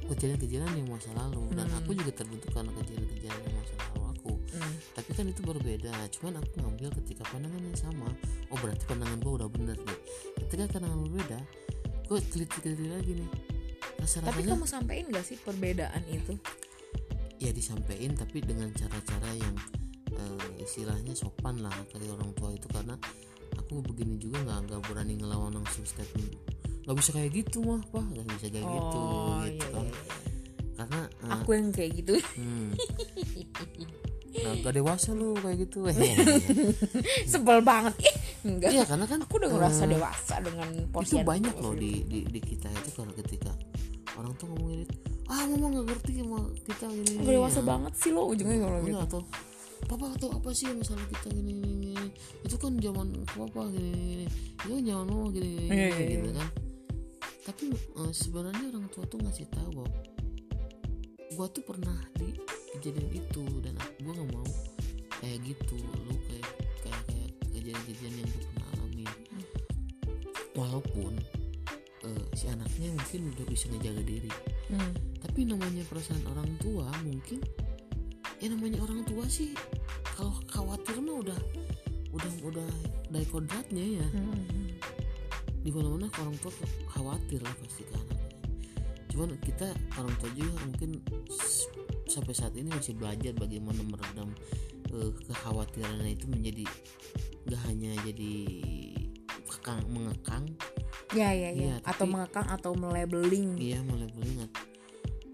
kejadian-kejadian 0.06 0.70
yang 0.76 0.88
masa 0.90 1.10
lalu 1.14 1.42
dan 1.54 1.66
Hmm. 1.66 1.78
aku 1.78 1.90
juga 1.94 2.12
terbentuk 2.12 2.50
karena 2.50 2.70
kejadian-kejadian 2.74 3.34
yang 3.40 3.54
masa 3.54 3.74
lalu 3.80 3.99
Tapi 5.10 5.26
kan 5.26 5.26
itu 5.26 5.42
berbeda. 5.42 5.90
Cuman 6.14 6.38
aku 6.38 6.62
ngambil 6.62 6.94
ketika 7.02 7.26
pandangan 7.34 7.58
yang 7.58 7.74
sama. 7.74 8.06
Oh 8.54 8.58
berarti 8.62 8.86
pandangan 8.86 9.18
gue 9.18 9.32
udah 9.42 9.50
bener 9.50 9.74
nih. 9.74 9.98
Ketika 10.46 10.78
pandangan 10.78 11.02
berbeda, 11.02 11.38
gue 12.06 12.18
teliti-teliti 12.30 12.86
lagi 12.86 13.12
nih. 13.18 13.30
tapi 13.98 14.06
Rasa-rasanya 14.06 14.54
kamu 14.54 14.66
sampein 14.70 15.06
gak 15.10 15.26
sih 15.26 15.36
perbedaan 15.42 16.00
itu 16.08 16.38
ya 17.40 17.50
disampaikan 17.56 18.12
tapi 18.12 18.44
dengan 18.44 18.68
cara-cara 18.76 19.32
yang 19.32 19.56
eh, 20.12 20.60
istilahnya 20.60 21.16
sopan 21.16 21.64
lah 21.64 21.72
kali 21.88 22.04
orang 22.12 22.36
tua 22.36 22.52
itu 22.52 22.68
karena 22.68 22.94
aku 23.56 23.80
begini 23.80 24.20
juga 24.20 24.44
nggak 24.44 24.60
nggak 24.68 24.80
berani 24.84 25.16
ngelawan 25.16 25.56
langsung 25.56 25.88
statement 25.88 26.36
nggak 26.84 26.96
bisa 27.00 27.10
kayak 27.16 27.32
gitu 27.32 27.64
mah 27.64 27.80
pak 27.88 28.04
nggak 28.12 28.26
bisa 28.36 28.46
kayak 28.52 28.68
gitu 28.68 29.00
oh 29.00 29.40
gitu 29.48 29.66
iya, 29.66 29.68
kan 29.72 29.84
iya, 29.88 29.88
iya. 29.88 30.14
karena 30.76 31.00
eh, 31.08 31.32
aku 31.32 31.50
yang 31.56 31.68
kayak 31.72 31.90
gitu 31.96 32.14
hmm, 32.36 32.68
nggak 34.40 34.54
nggak 34.64 34.74
dewasa 34.80 35.08
lu 35.12 35.36
kayak 35.36 35.56
gitu. 35.68 35.78
Sebel 37.32 37.58
banget. 37.60 37.94
Ih, 38.00 38.14
enggak. 38.48 38.70
Iya 38.72 38.82
karena 38.88 39.04
kan 39.06 39.18
aku 39.22 39.34
udah 39.40 39.50
ngerasa 39.52 39.82
eh, 39.84 39.90
dewasa 39.94 40.34
dengan 40.40 40.68
itu 40.72 40.88
porsi 40.90 41.16
banyak 41.20 41.54
loh 41.60 41.74
di, 41.76 41.92
di 42.08 42.18
di 42.26 42.40
kita 42.40 42.68
itu 42.72 42.90
kalau 42.96 43.12
ketika 43.14 43.52
orang 44.16 44.32
tuh 44.36 44.46
ngomongin 44.50 44.84
itu 44.84 44.94
ah 45.30 45.46
mama 45.46 45.66
nggak 45.70 45.86
ngerti 45.94 46.10
sama 46.18 46.38
kita 46.66 46.86
gini 46.90 47.12
Udah 47.22 47.34
dewasa 47.38 47.60
ya. 47.62 47.66
banget 47.70 47.92
sih 47.94 48.10
lo 48.10 48.22
ujungnya 48.26 48.56
kalau 48.66 48.78
gitu. 48.82 48.98
atau 48.98 49.20
papa 49.86 50.06
atau 50.12 50.28
apa 50.34 50.50
sih 50.52 50.66
masalah 50.74 51.06
kita 51.08 51.28
gini 51.30 51.52
gini, 51.56 51.74
gini. 51.94 52.06
itu 52.44 52.56
kan 52.58 52.72
zaman 52.82 53.06
papa 53.24 53.62
gini 53.70 53.90
gini. 53.94 54.26
Itu 54.60 54.70
kan 54.74 54.82
zaman 54.82 55.04
mama 55.06 55.26
gini 55.30 55.48
gini, 55.54 55.64
Iya, 55.70 55.86
gini, 55.94 56.02
iya, 56.02 56.10
gitu 56.18 56.28
iya. 56.28 56.38
kan. 56.42 56.48
Tapi 57.46 57.64
eh, 57.72 58.12
sebenarnya 58.12 58.64
orang 58.74 58.86
tua 58.90 59.04
tuh 59.06 59.18
ngasih 59.22 59.46
tahu 59.48 59.68
bahwa 59.80 59.90
gua 61.30 61.46
tuh 61.48 61.62
pernah 61.62 61.96
di 62.18 62.34
kejadian 62.76 63.08
itu 63.12 63.44
dan 63.62 63.74
gua 64.02 64.12
nggak 64.14 64.30
mau 64.34 64.50
kayak 65.20 65.38
gitu. 65.44 65.76
Lu 66.06 66.14
kayak 66.28 66.48
kayak 66.84 67.02
kayak 67.08 67.30
kejadian-kejadian 67.50 68.14
yang 68.22 68.28
gua 68.28 68.42
pernah 68.46 68.66
alami. 68.74 69.06
Walaupun 70.56 71.12
eh, 72.06 72.24
si 72.36 72.44
anaknya 72.48 72.88
mungkin 72.94 73.20
udah 73.36 73.46
bisa 73.48 73.64
ngejaga 73.70 74.02
diri. 74.04 74.32
Hmm. 74.70 74.94
tapi 75.18 75.42
namanya 75.50 75.82
perasaan 75.90 76.22
orang 76.30 76.46
tua 76.62 76.86
mungkin 77.02 77.42
ya 78.38 78.54
namanya 78.54 78.78
orang 78.86 79.02
tua 79.02 79.26
sih 79.26 79.50
kalau 80.14 80.30
khawatir 80.46 80.94
mah 81.02 81.26
udah 81.26 81.40
udah 82.14 82.32
udah 82.46 82.70
dari 83.10 83.26
kodratnya 83.26 83.98
ya. 83.98 84.06
Hmm. 84.14 84.70
di 85.60 85.68
mana 85.74 85.90
mana 85.92 86.06
orang 86.22 86.38
tua 86.38 86.54
khawatir 86.88 87.42
lah 87.42 87.52
pasti 87.60 87.82
ke 87.84 87.94
anaknya. 87.98 88.30
Cuman 89.10 89.28
kita 89.42 89.68
orang 89.98 90.14
tua 90.22 90.30
juga 90.32 90.54
mungkin 90.64 90.90
sampai 92.10 92.34
saat 92.34 92.54
ini 92.58 92.68
masih 92.74 92.98
belajar 92.98 93.30
bagaimana 93.38 93.80
meredam 93.86 94.34
uh, 94.90 95.10
kekhawatiran 95.30 96.02
itu 96.04 96.26
menjadi 96.26 96.64
gak 97.46 97.62
hanya 97.70 97.94
jadi 98.04 98.34
kekang 99.46 99.82
mengekang. 99.90 100.44
Ya 101.14 101.34
ya 101.34 101.50
ya 101.50 101.74
atau 101.82 102.06
tapi- 102.06 102.12
mengekang 102.14 102.46
atau 102.50 102.72
melabeling. 102.74 103.58
Iya 103.58 103.82
ingat 103.82 104.50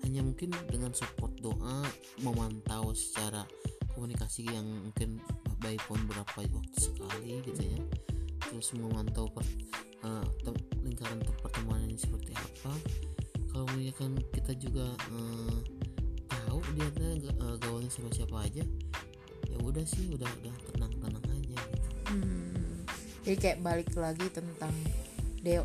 hanya 0.07 0.23
mungkin 0.23 0.55
dengan 0.71 0.95
support 0.95 1.35
doa 1.43 1.83
memantau 2.23 2.95
secara 2.95 3.43
komunikasi 3.93 4.47
yang 4.47 4.65
mungkin 4.65 5.19
by 5.59 5.75
phone 5.85 6.05
berapa 6.07 6.47
waktu 6.47 6.79
sekali 6.79 7.43
gitu 7.43 7.61
ya. 7.61 7.81
Terus 8.47 8.73
memantau 8.79 9.27
per, 9.29 9.43
eh, 10.07 10.27
tem- 10.47 10.65
lingkaran 10.81 11.21
pertemanan 11.43 11.91
ini 11.91 11.99
seperti 11.99 12.33
apa. 12.33 12.73
Kalau 13.51 13.67
misalkan 13.75 14.17
kita 14.31 14.53
juga 14.57 14.95
eh, 15.11 15.57
tahu 16.57 16.73
dia 16.73 16.89
eh, 17.29 17.57
gaulnya 17.61 17.91
sama 17.93 18.09
siapa 18.09 18.37
aja 18.41 18.65
ya 19.47 19.57
udah 19.61 19.85
sih 19.85 20.09
udah 20.11 20.25
udah 20.27 20.55
tenang 20.73 20.93
tenang 20.97 21.25
aja 21.29 21.57
gitu. 21.57 21.89
Hmm. 22.09 22.83
jadi 23.23 23.37
kayak 23.37 23.59
balik 23.61 23.91
lagi 23.93 24.27
tentang 24.33 24.73
dew 25.43 25.63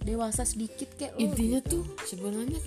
dewasa 0.00 0.42
sedikit 0.42 0.96
kayak 0.96 1.12
lo 1.14 1.20
intinya 1.20 1.60
gitu. 1.60 1.84
tuh 1.84 1.84
sebenarnya 2.08 2.60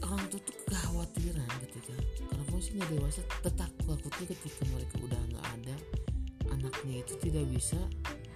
orang 0.00 0.24
tua 0.32 0.40
tuh 0.40 0.56
kekhawatiran 0.66 1.50
ketika 1.68 1.92
karena 2.24 2.42
kalau 2.42 2.60
sih 2.60 2.72
nggak 2.74 2.90
dewasa 2.90 3.20
tetap 3.44 3.70
takutnya 3.76 4.26
ketika 4.32 4.62
mereka 4.72 4.94
udah 5.04 5.20
nggak 5.28 5.46
ada 5.60 5.76
anaknya 6.48 6.94
itu 7.04 7.12
tidak 7.20 7.44
bisa 7.52 7.76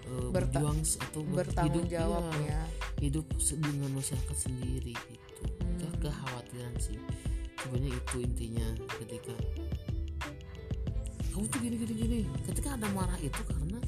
Berta- 0.05 0.61
berjuang 0.61 0.79
atau 0.85 1.21
ber- 1.25 1.49
bertanggung 1.49 1.89
hidup, 1.89 1.95
jawab 1.97 2.25
iya, 2.37 2.61
ya 2.61 2.63
hidup 3.01 3.27
dengan 3.57 3.91
masyarakat 3.97 4.37
sendiri 4.37 4.93
gitu 4.93 5.43
Itu 5.73 5.87
Hmm. 5.89 5.97
kekhawatiran 5.99 6.75
sih 6.79 6.99
sebenarnya 7.63 7.93
itu 7.95 8.17
intinya 8.21 8.67
ketika 8.99 9.35
kamu 11.33 11.45
tuh 11.49 11.59
gini 11.63 11.77
gini 11.81 11.95
gini 11.97 12.19
ketika 12.45 12.77
ada 12.77 12.89
marah 12.93 13.17
itu 13.19 13.41
karena 13.47 13.79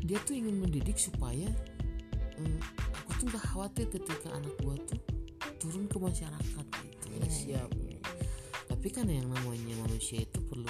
dia 0.00 0.18
tuh 0.24 0.34
ingin 0.34 0.58
mendidik 0.58 0.96
supaya 0.96 1.46
eh, 2.38 2.58
aku 3.04 3.10
tuh 3.20 3.26
nggak 3.28 3.44
khawatir 3.52 3.86
ketika 3.90 4.32
anak 4.32 4.54
gua 4.64 4.74
tuh 4.88 4.98
turun 5.60 5.84
ke 5.86 6.00
masyarakat 6.00 6.66
gitu. 6.66 7.04
Iya, 7.06 7.16
nggak 7.20 7.32
siap. 7.32 7.70
tapi 8.70 8.88
kan 8.88 9.04
yang 9.12 9.28
namanya 9.28 9.76
manusia 9.84 10.24
itu 10.24 10.40
perlu 10.40 10.64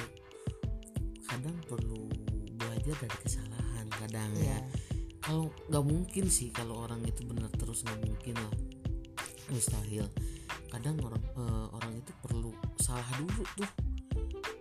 kadang 1.31 1.55
perlu 1.63 2.11
belajar 2.59 2.97
dari 2.99 3.17
kesalahan 3.23 3.87
kadang 4.03 4.33
Iya. 4.35 4.59
ya 4.59 4.59
kalau 5.23 5.53
nggak 5.71 5.85
mungkin 5.87 6.27
sih 6.27 6.51
kalau 6.51 6.83
orang 6.83 7.07
itu 7.07 7.23
benar 7.23 7.47
terus 7.55 7.87
nggak 7.87 8.01
mungkin 8.03 8.35
lah. 8.35 8.55
Mustahil 9.53 10.11
kadang 10.71 10.97
orang 11.03 11.25
eh, 11.37 11.67
orang 11.75 11.93
itu 11.99 12.13
perlu 12.23 12.51
salah 12.79 13.07
dulu 13.19 13.43
tuh. 13.59 13.71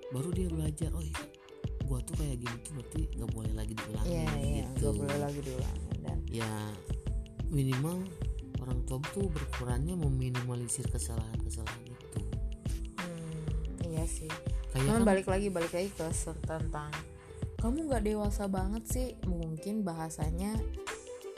Baru 0.10 0.34
dia 0.34 0.49
belajar 0.49 0.89
oh 0.97 1.05
iya 1.05 1.22
gua 1.89 1.97
tuh 2.05 2.14
kayak 2.22 2.38
gini 2.38 2.57
tuh 2.62 2.72
berarti 2.78 3.01
nggak 3.18 3.32
boleh 3.34 3.53
lagi 3.57 3.74
diulangi 3.74 4.14
iya 4.14 4.30
iya 4.38 4.66
gitu. 4.78 4.93
nggak 4.93 4.93
boleh 5.01 5.18
lagi 5.26 5.39
diulangi 5.41 5.93
dan 6.05 6.18
ya 6.30 6.51
minimal 7.49 7.97
orang 8.62 8.80
tua 8.86 9.01
tuh 9.10 9.26
berperannya 9.26 9.97
meminimalisir 9.97 10.86
kesalahan-kesalahan 10.93 11.86
itu. 11.89 12.22
Hmm, 13.01 13.89
iya 13.89 14.05
sih. 14.05 14.30
Kayak 14.70 14.86
Cuman 14.86 15.01
kan 15.01 15.10
balik 15.10 15.26
lagi 15.26 15.47
balik 15.49 15.74
lagi 15.74 15.89
ke 15.89 16.05
tentang 16.45 16.93
kamu 17.60 17.91
nggak 17.91 18.03
dewasa 18.07 18.47
banget 18.47 18.84
sih 18.88 19.07
mungkin 19.28 19.84
bahasanya 19.84 20.55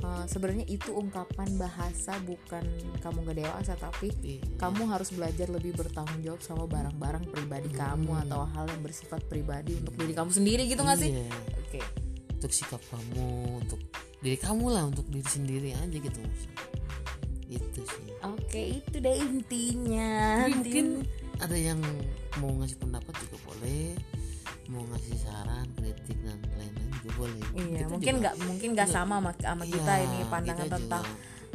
eh, 0.02 0.26
sebenarnya 0.26 0.66
itu 0.66 0.92
ungkapan 0.92 1.50
bahasa 1.56 2.18
bukan 2.22 2.64
kamu 3.00 3.18
nggak 3.24 3.38
dewasa 3.40 3.74
tapi 3.76 4.10
iya, 4.22 4.42
kamu 4.58 4.90
harus 4.90 5.10
belajar 5.10 5.48
lebih 5.48 5.74
bertanggung 5.74 6.22
jawab 6.22 6.42
sama 6.42 6.66
barang-barang 6.66 7.26
pribadi 7.28 7.70
kamu 7.70 8.10
Hmm. 8.10 8.24
atau 8.26 8.42
hal 8.48 8.66
yang 8.68 8.82
bersifat 8.82 9.22
pribadi 9.26 9.78
untuk 9.78 9.96
diri 9.96 10.12
kamu 10.12 10.30
sendiri 10.30 10.64
gitu 10.66 10.82
nggak 10.82 11.00
sih? 11.00 11.12
iya. 11.14 11.30
Oke. 11.58 11.82
untuk 12.36 12.52
sikap 12.52 12.82
kamu 12.90 13.28
untuk 13.62 13.78
diri 14.18 14.34
kamu 14.36 14.66
lah 14.68 14.84
untuk 14.86 15.06
diri 15.08 15.26
sendiri 15.26 15.70
aja 15.74 15.94
gitu 15.94 16.20
itu 17.48 17.82
sih 17.84 18.10
Oke 18.22 18.80
itu 18.80 19.02
deh 19.02 19.18
intinya. 19.18 20.46
Mungkin 20.46 21.02
ada 21.38 21.58
yang 21.58 21.82
mau 22.38 22.54
ngasih 22.54 22.78
pendapat 22.78 23.18
juga 23.18 23.38
boleh 23.50 23.98
mau 24.70 24.86
ngasih 24.88 25.18
saran 25.20 25.66
kritik 25.74 26.16
dan 26.22 26.38
lain-lain 26.56 26.91
juga 27.02 27.10
boleh 27.18 27.38
Iya, 27.52 27.66
Kita 27.76 27.90
mungkin 27.90 28.14
nggak 28.18 28.36
mungkin 28.42 28.70
nggak 28.72 28.88
juga- 28.88 28.98
sama 28.98 29.16
sama, 29.18 29.32
sama 29.36 29.64
kita 29.66 29.94
Iya, 29.94 30.06
ini 30.06 30.20
pandangan 30.26 30.64
kita 30.64 30.78
tentang 30.78 31.06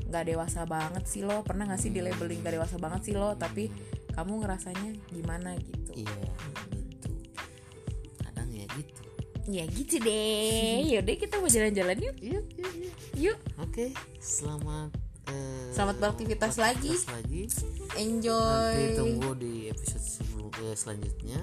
nggak 0.06 0.24
dewasa 0.24 0.60
banget 0.64 1.04
sih 1.04 1.22
lo 1.22 1.36
pernah 1.40 1.64
nggak 1.64 1.80
sih 1.80 1.90
di 1.90 1.98
labeling 1.98 2.38
nggak 2.38 2.54
dewasa 2.54 2.76
banget 2.76 3.00
sih 3.02 3.14
lo 3.14 3.34
tapi 3.34 3.70
kamu 4.08 4.38
ngerasanya 4.38 4.90
gimana 5.08 5.50
gitu? 5.56 5.90
iya 5.96 6.22
gitu 6.72 7.10
kadang 8.20 8.50
ya 8.50 8.66
gitu 8.70 9.02
Ya 9.46 9.62
gitu 9.64 9.98
deh. 9.98 10.82
Yaudah 10.90 11.14
kita 11.16 11.38
mau 11.38 11.46
jalan-jalan 11.46 11.96
yuk. 11.96 12.16
iya 12.18 12.40
iya 12.52 12.66
iya 12.72 12.90
Yuk, 13.16 13.38
oke 13.56 13.94
selamat 14.18 14.90
eh, 15.26 15.70
Selamat 15.70 15.96
beraktivitas 16.00 16.54
lagi. 16.56 16.90
lagi 17.06 17.46
enjoy. 17.96 18.74
nanti 18.74 18.86
tunggu 18.94 19.30
di 19.34 19.54
episode 19.68 20.02
sebelum 20.02 20.50
eh, 20.60 20.74
selanjutnya 20.74 21.40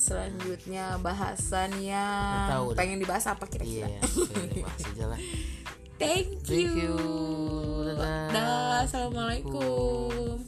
Selanjutnya 0.00 0.96
bahasan 0.98 1.76
yang 1.76 2.48
Nggak 2.48 2.50
tahu 2.50 2.66
pengen 2.72 2.98
dibahas 2.98 3.24
apa 3.28 3.44
kira-kira? 3.44 3.84
iya 3.86 4.00
boleh 4.00 4.64
bahas 4.64 4.82
aja 4.82 5.04
lah 5.06 5.20
Thank 6.00 6.48
you. 6.48 6.64
thank 6.64 6.72
you 6.74 6.96
dadah 7.84 8.32
Dah, 8.32 8.88
assalamualaikum. 8.88 10.40